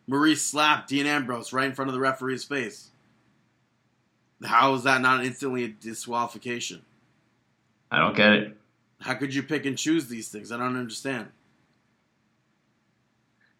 [0.09, 2.89] Maryse slapped Dean Ambrose right in front of the referee's face.
[4.43, 6.81] How is that not instantly a disqualification?
[7.89, 8.57] I don't get it.
[9.01, 10.51] How could you pick and choose these things?
[10.51, 11.27] I don't understand.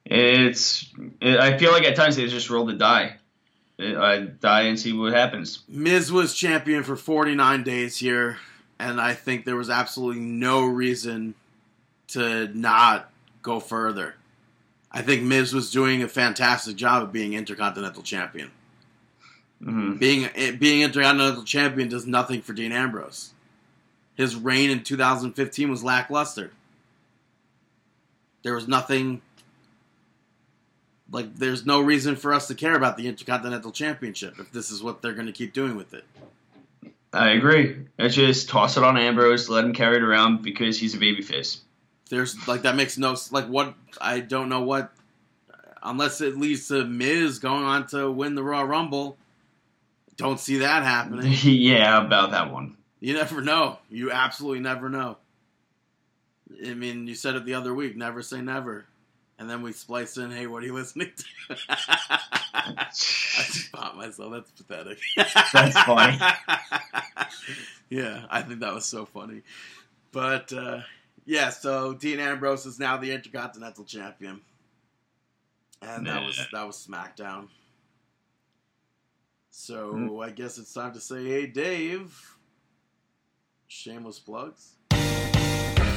[0.06, 0.88] It's.
[1.22, 3.18] It, I feel like at times they just roll the die.
[3.80, 5.64] I die and see what happens.
[5.68, 8.38] Miz was champion for 49 days here,
[8.80, 11.36] and I think there was absolutely no reason
[12.10, 13.10] to not
[13.42, 14.16] go further.
[14.92, 18.52] I think Miz was doing a fantastic job of being Intercontinental Champion.
[19.62, 23.34] hmm Being eh, being Intercontinental Champion does nothing for Dean Ambrose.
[24.16, 26.52] His reign in 2015 was lackluster.
[28.44, 29.22] There was nothing.
[31.12, 34.82] Like, there's no reason for us to care about the Intercontinental Championship if this is
[34.82, 36.04] what they're going to keep doing with it.
[37.14, 37.78] I agree.
[37.98, 41.60] Let's just toss it on Ambrose, let him carry it around because he's a babyface.
[42.10, 44.92] There's like that makes no like what I don't know what
[45.82, 49.18] unless it leads to Miz going on to win the Royal Rumble.
[50.18, 51.34] Don't see that happening.
[51.44, 52.78] yeah, about that one.
[53.00, 53.80] You never know.
[53.90, 55.18] You absolutely never know.
[56.66, 57.96] I mean, you said it the other week.
[57.96, 58.86] Never say never.
[59.38, 61.56] And then we splice in, hey, what are you listening to?
[61.70, 64.32] I just popped myself.
[64.32, 64.98] That's pathetic.
[65.52, 66.18] That's funny.
[67.90, 69.42] yeah, I think that was so funny.
[70.14, 70.82] But uh,
[71.26, 74.40] yeah, so Dean Ambrose is now the Intercontinental Champion,
[75.82, 77.50] and that was that was SmackDown.
[79.52, 80.20] So Hmm.
[80.22, 82.38] I guess it's time to say, hey, Dave.
[83.68, 84.76] Shameless plugs.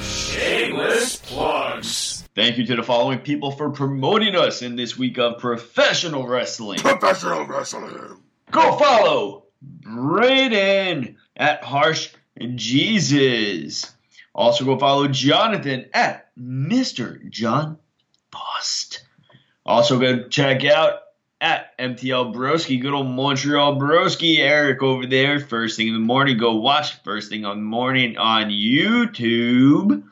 [0.02, 2.18] Shameless plugs.
[2.39, 6.78] Thank you to the following people for promoting us in this week of professional wrestling.
[6.78, 8.23] Professional wrestling.
[8.52, 9.47] Go follow
[9.81, 12.10] Brayden at Harsh
[12.55, 13.93] Jesus.
[14.36, 17.28] Also go follow Jonathan at Mr.
[17.28, 17.77] John
[18.31, 19.02] Bust.
[19.66, 21.01] Also go check out
[21.40, 25.40] at MTL Broski, good old Montreal Broski, Eric over there.
[25.40, 30.05] First thing in the morning, go watch first thing on the morning on YouTube.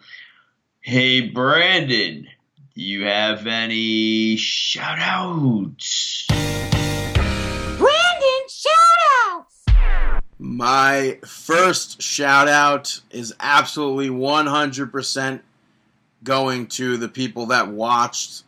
[0.89, 2.29] Hey Brandon,
[2.77, 6.27] do you have any shout outs?
[6.29, 7.89] Brandon,
[8.49, 8.73] shout
[9.27, 9.65] outs!
[10.39, 15.41] My first shout out is absolutely 100%
[16.23, 18.45] going to the people that watched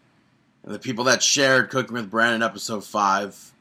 [0.63, 3.53] and the people that shared Cooking with Brandon episode 5.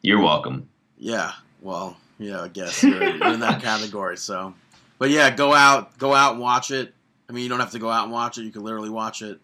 [0.00, 0.68] You're welcome.
[0.96, 4.16] Yeah, well, yeah, I guess you're, you're in that category.
[4.16, 4.54] So,
[5.00, 6.94] but yeah, go out, go out and watch it.
[7.32, 8.42] I mean, you don't have to go out and watch it.
[8.42, 9.40] You can literally watch it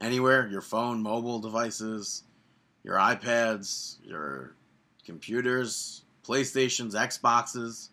[0.00, 2.24] anywhere: your phone, mobile devices,
[2.82, 4.56] your iPads, your
[5.06, 7.90] computers, PlayStations, Xboxes.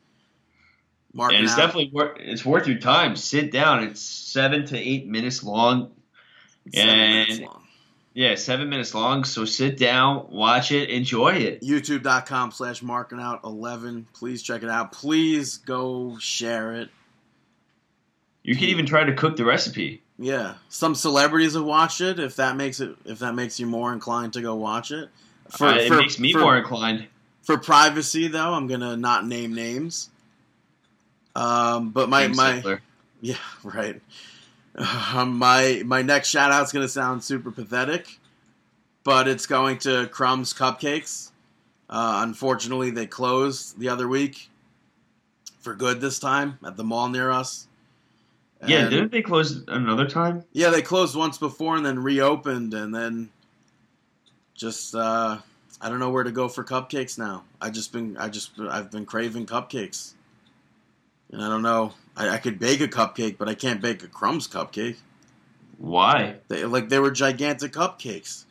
[1.13, 1.57] Marking and it's out.
[1.57, 3.15] definitely worth it's worth your time.
[3.15, 3.83] Sit down.
[3.83, 5.91] It's seven to eight minutes long.
[6.73, 7.61] Seven minutes and- long.
[8.15, 9.25] Yeah, seven minutes long.
[9.25, 11.61] So sit down, watch it, enjoy it.
[11.61, 14.07] YouTube.com slash marking out 11.
[14.13, 14.93] Please check it out.
[14.93, 16.89] Please go share it.
[18.45, 20.01] You can even try to cook the recipe.
[20.19, 22.19] Yeah, some celebrities have watched it.
[22.19, 25.09] If that makes it, if that makes you more inclined to go watch it,
[25.49, 27.07] for, Uh, it for- makes me for- more inclined.
[27.41, 30.09] For privacy, though, I'm gonna not name names.
[31.35, 32.77] Um, but my my
[33.21, 34.01] yeah right.
[34.75, 38.19] Um, my my next shout out's gonna sound super pathetic,
[39.03, 41.31] but it's going to Crumbs Cupcakes.
[41.89, 44.49] Uh, unfortunately, they closed the other week
[45.59, 47.67] for good this time at the mall near us.
[48.65, 50.43] Yeah, And- didn't they close another time?
[50.53, 53.29] yeah, they closed once before and then reopened, and then
[54.55, 55.37] just uh,
[55.81, 57.43] I don't know where to go for cupcakes now.
[57.61, 60.13] I just been I just I've been craving cupcakes,
[61.31, 61.93] and I don't know.
[62.17, 64.97] I, I could bake a cupcake, but I can't bake a crumbs cupcake.
[65.77, 66.37] Why?
[66.47, 68.45] They, like they were gigantic cupcakes.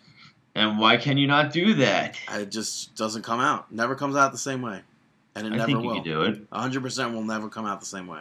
[0.54, 2.16] And why can you not do that?
[2.30, 3.72] It just doesn't come out.
[3.72, 4.82] Never comes out the same way,
[5.34, 6.00] and it I never think you will.
[6.02, 6.42] do it.
[6.52, 8.20] hundred percent will never come out the same way.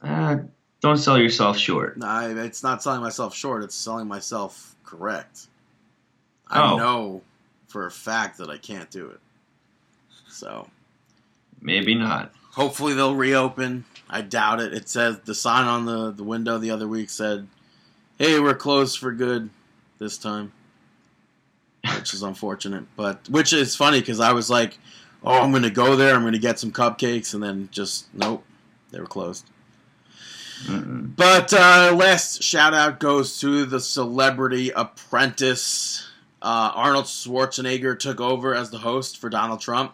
[0.00, 0.36] Uh,
[0.80, 1.98] don't sell yourself short.
[2.02, 3.62] I, it's not selling myself short.
[3.62, 5.46] It's selling myself correct.
[6.48, 6.76] I Oh.
[6.76, 7.22] know
[7.68, 9.20] for a fact that I can't do it.
[10.28, 10.68] So
[11.60, 12.32] Maybe not.
[12.52, 13.84] hopefully they'll reopen.
[14.08, 14.72] I doubt it.
[14.72, 17.46] It says the sign on the, the window the other week said,
[18.18, 19.50] "Hey, we're closed for good
[19.98, 20.52] this time,"
[21.96, 22.84] which is unfortunate.
[22.96, 24.78] But which is funny because I was like,
[25.22, 26.14] "Oh, I'm going to go there.
[26.16, 28.42] I'm going to get some cupcakes," and then just nope,
[28.90, 29.46] they were closed.
[30.64, 31.16] Mm-mm.
[31.16, 36.06] But uh, last shout out goes to the Celebrity Apprentice.
[36.42, 39.92] Uh, Arnold Schwarzenegger took over as the host for Donald Trump,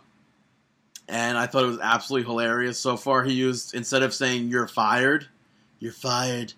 [1.09, 2.79] and I thought it was absolutely hilarious.
[2.79, 5.27] So far, he used instead of saying "you're fired,"
[5.81, 6.53] "you're fired,"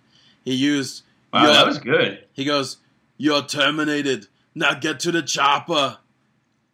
[0.44, 2.24] he used Wow, that was good.
[2.32, 2.78] he goes,
[3.16, 4.26] "You're terminated.
[4.54, 5.98] Now get to the chopper."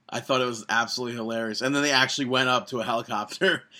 [0.08, 3.64] I thought it was absolutely hilarious, and then they actually went up to a helicopter.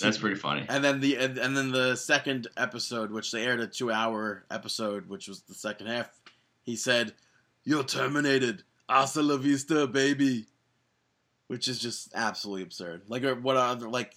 [0.00, 0.64] That's pretty funny.
[0.68, 4.44] And then the and, and then the second episode, which they aired a two hour
[4.50, 6.08] episode, which was the second half,
[6.62, 7.14] he said,
[7.64, 8.62] "You're terminated.
[8.88, 10.46] Hasta la vista, baby,"
[11.46, 13.02] which is just absolutely absurd.
[13.08, 14.14] Like, what other like,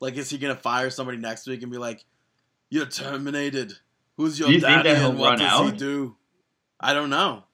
[0.00, 2.04] like is he gonna fire somebody next week and be like,
[2.70, 3.72] "You're terminated.
[4.16, 6.16] Who's your Do you daddy and what does he do?"
[6.78, 7.44] I don't know.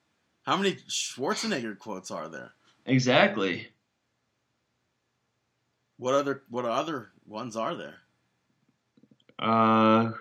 [0.42, 2.52] How many Schwarzenegger quotes are there?
[2.86, 3.68] Exactly.
[5.96, 7.94] What other what other ones are there?
[9.38, 10.12] Uh,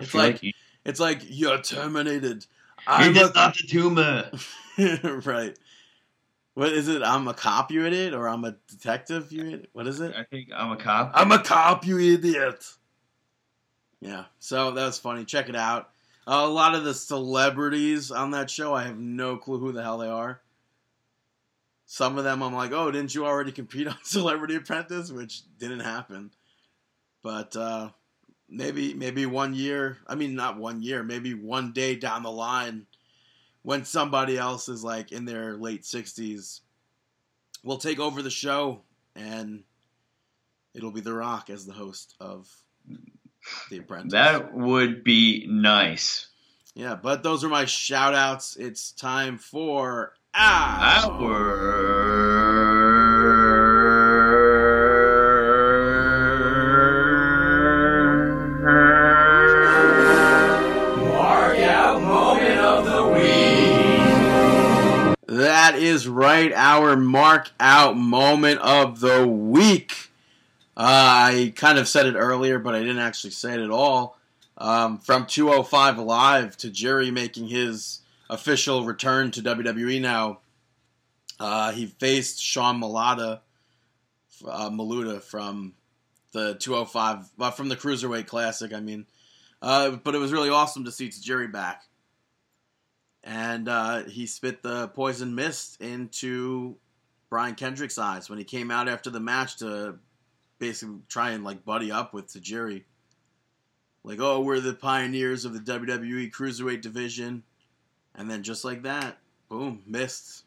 [0.00, 0.52] It's like- you,
[0.84, 2.44] It's like you're terminated.
[2.44, 4.30] you I'm just a- not the tumor.
[5.24, 5.56] right.
[6.54, 7.02] What is it?
[7.02, 9.68] I'm a cop, you idiot, or I'm a detective, you idiot.
[9.74, 10.14] What is it?
[10.16, 11.12] I think I'm a cop.
[11.14, 12.64] I'm a cop, you idiot.
[14.00, 14.24] Yeah.
[14.38, 15.24] So that was funny.
[15.24, 15.90] Check it out.
[16.26, 19.82] Uh, a lot of the celebrities on that show, I have no clue who the
[19.82, 20.40] hell they are.
[21.86, 25.10] Some of them, I'm like, oh, didn't you already compete on Celebrity Apprentice?
[25.12, 26.32] Which didn't happen.
[27.22, 27.90] But uh,
[28.48, 29.98] maybe, maybe one year.
[30.06, 31.02] I mean, not one year.
[31.02, 32.86] Maybe one day down the line,
[33.62, 36.60] when somebody else is like in their late 60s,
[37.62, 38.82] will take over the show
[39.14, 39.62] and
[40.74, 42.48] it'll be The Rock as the host of
[43.70, 44.12] The Apprentice.
[44.12, 46.28] That would be nice.
[46.74, 48.56] yeah, but those are my shout outs.
[48.56, 50.12] It's time for
[65.26, 70.10] That is right, our mark out moment of the week.
[70.76, 74.18] Uh, I kind of said it earlier, but I didn't actually say it at all.
[74.58, 80.40] Um, from 205 Live Tajiri making his official return to WWE now.
[81.38, 83.40] Uh, he faced Sean Maluta,
[84.46, 85.74] uh, from
[86.32, 89.06] the 205, uh, from the Cruiserweight Classic, I mean.
[89.62, 91.84] Uh, but it was really awesome to see Tajiri back.
[93.24, 96.76] And uh, he spit the poison mist into
[97.28, 99.98] Brian Kendrick's eyes when he came out after the match to
[100.58, 102.84] basically try and like buddy up with Tajiri.
[104.04, 107.42] Like, oh, we're the pioneers of the WWE Cruiserweight division.
[108.16, 109.18] And then just like that,
[109.48, 110.44] boom, mist.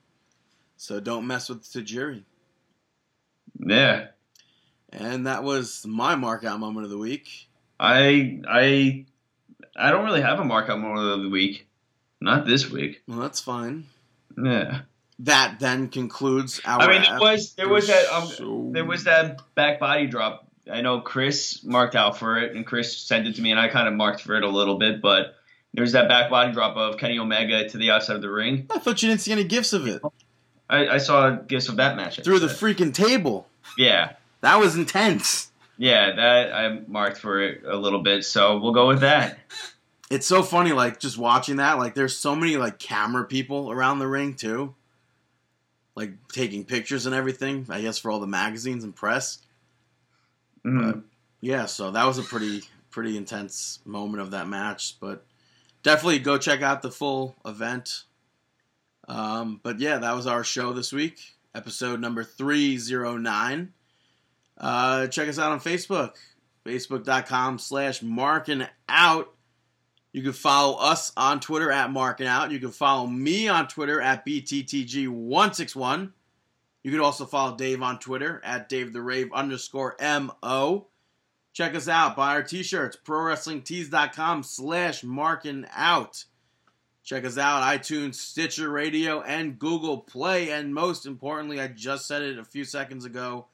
[0.77, 2.23] So don't mess with Tajiri.
[3.59, 4.07] Yeah.
[4.91, 7.47] And that was my markout moment of the week.
[7.79, 9.05] I I
[9.75, 11.67] I don't really have a markout moment of the week.
[12.21, 13.01] Not this week.
[13.07, 13.85] Well, that's fine.
[14.41, 14.81] Yeah.
[15.19, 16.81] That then concludes our.
[16.81, 18.73] I mean, there was there was that um, episode.
[18.73, 20.47] there was that back body drop.
[20.71, 23.67] I know Chris marked out for it, and Chris sent it to me, and I
[23.67, 25.01] kind of marked for it a little bit.
[25.01, 25.35] But
[25.73, 28.67] there's that back body drop of Kenny Omega to the outside of the ring.
[28.73, 30.01] I thought you didn't see any gifs of it
[30.69, 32.19] I, I saw gifts of that match.
[32.19, 32.57] I through the said.
[32.59, 33.47] freaking table.
[33.77, 35.51] yeah, That was intense.
[35.77, 38.23] yeah, that I marked for it a little bit.
[38.25, 39.39] So we'll go with that.
[40.11, 41.77] It's so funny, like just watching that.
[41.77, 44.73] Like, there's so many like camera people around the ring too,
[45.93, 47.67] like taking pictures and everything.
[47.69, 49.37] I guess for all the magazines and press.
[50.65, 51.03] Mhm.
[51.41, 55.23] Yeah, so that was a pretty pretty intense moment of that match, but
[55.83, 58.03] definitely go check out the full event.
[59.07, 61.19] Um, but yeah, that was our show this week,
[61.55, 63.73] episode number three zero nine.
[64.57, 66.15] Uh, check us out on Facebook,
[66.65, 69.33] facebook.com slash marking out.
[70.11, 72.51] You can follow us on Twitter at marking out.
[72.51, 76.11] You can follow me on Twitter at BTTG161.
[76.83, 80.87] You can also follow Dave on Twitter at Dave the Rave underscore MO.
[81.59, 82.15] Check us out.
[82.15, 82.97] Buy our t-shirts.
[83.03, 86.23] ProWrestlingTees.com slash marking out.
[87.03, 87.63] Check us out.
[87.63, 90.51] iTunes, Stitcher Radio, and Google Play.
[90.51, 93.47] And most importantly, I just said it a few seconds ago.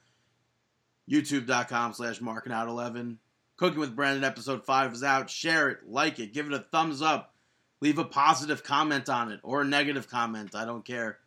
[1.10, 3.18] YouTube.com slash marking out 11.
[3.58, 5.32] Cooking with Brandon episode 5 is out.
[5.32, 7.34] Share it, like it, give it a thumbs up.
[7.82, 10.54] Leave a positive comment on it or a negative comment.
[10.54, 11.18] I don't care.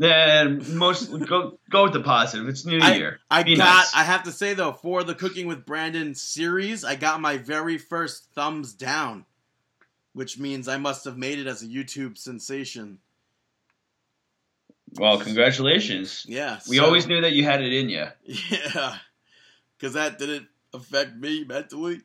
[0.00, 2.48] Yeah, most go go with the positive.
[2.48, 3.20] It's New I, Year.
[3.30, 3.64] I Be got.
[3.64, 3.94] nice.
[3.94, 7.78] I have to say though, for the Cooking with Brandon series, I got my very
[7.78, 9.24] first thumbs down,
[10.12, 12.98] which means I must have made it as a YouTube sensation.
[14.98, 16.24] well, congratulations.
[16.28, 18.06] Yeah, We so- always knew that you had it in you.
[18.50, 18.96] Yeah,
[19.76, 22.02] because that didn't affect me mentally.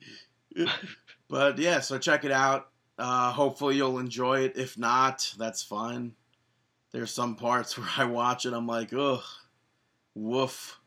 [1.29, 2.69] but yeah, so check it out.
[2.97, 4.53] Uh, hopefully you'll enjoy it.
[4.55, 6.13] If not, that's fine.
[6.93, 9.23] There's some parts where I watch it, I'm like, ugh,
[10.15, 10.79] woof.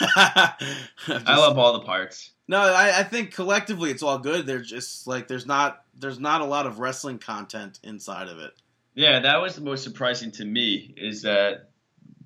[0.00, 2.30] I love all the parts.
[2.46, 4.46] No, I, I think collectively it's all good.
[4.46, 8.52] There's just like there's not there's not a lot of wrestling content inside of it.
[8.94, 11.70] Yeah, that was the most surprising to me is that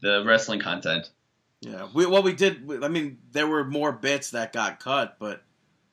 [0.01, 1.11] the wrestling content.
[1.61, 2.69] Yeah, we, what we did.
[2.83, 5.43] I mean, there were more bits that got cut, but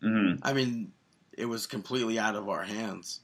[0.02, 0.92] hmm I mean,
[1.38, 3.22] it was completely out of our hands.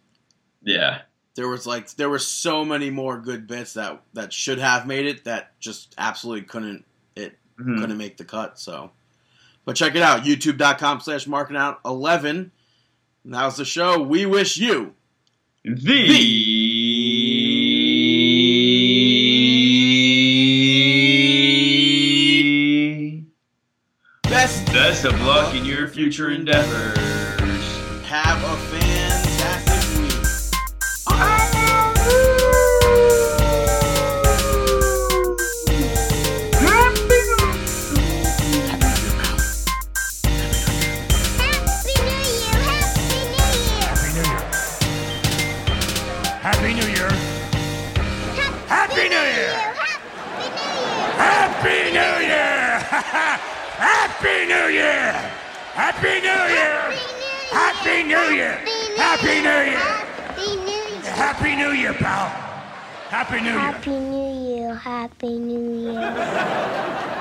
[0.63, 1.01] Yeah.
[1.35, 5.05] There was like there were so many more good bits that that should have made
[5.05, 6.85] it that just absolutely couldn't
[7.15, 7.79] it Mhm.
[7.79, 8.59] couldn't make the cut.
[8.59, 8.91] So,
[9.65, 12.51] but check it out, YouTube.com slash marking out eleven.
[13.23, 14.01] And that was the show.
[14.01, 14.93] We wish you
[15.63, 16.03] The
[24.23, 24.65] best.
[24.67, 26.97] best of luck in your future endeavors.
[28.05, 28.80] Have a fantastic
[59.41, 59.79] Happy New Year!
[59.79, 61.13] Happy New Year!
[61.13, 62.27] Happy New Year, pal!
[63.09, 63.59] Happy New Year!
[63.59, 64.75] Happy New Year!
[64.75, 67.20] Happy New Year!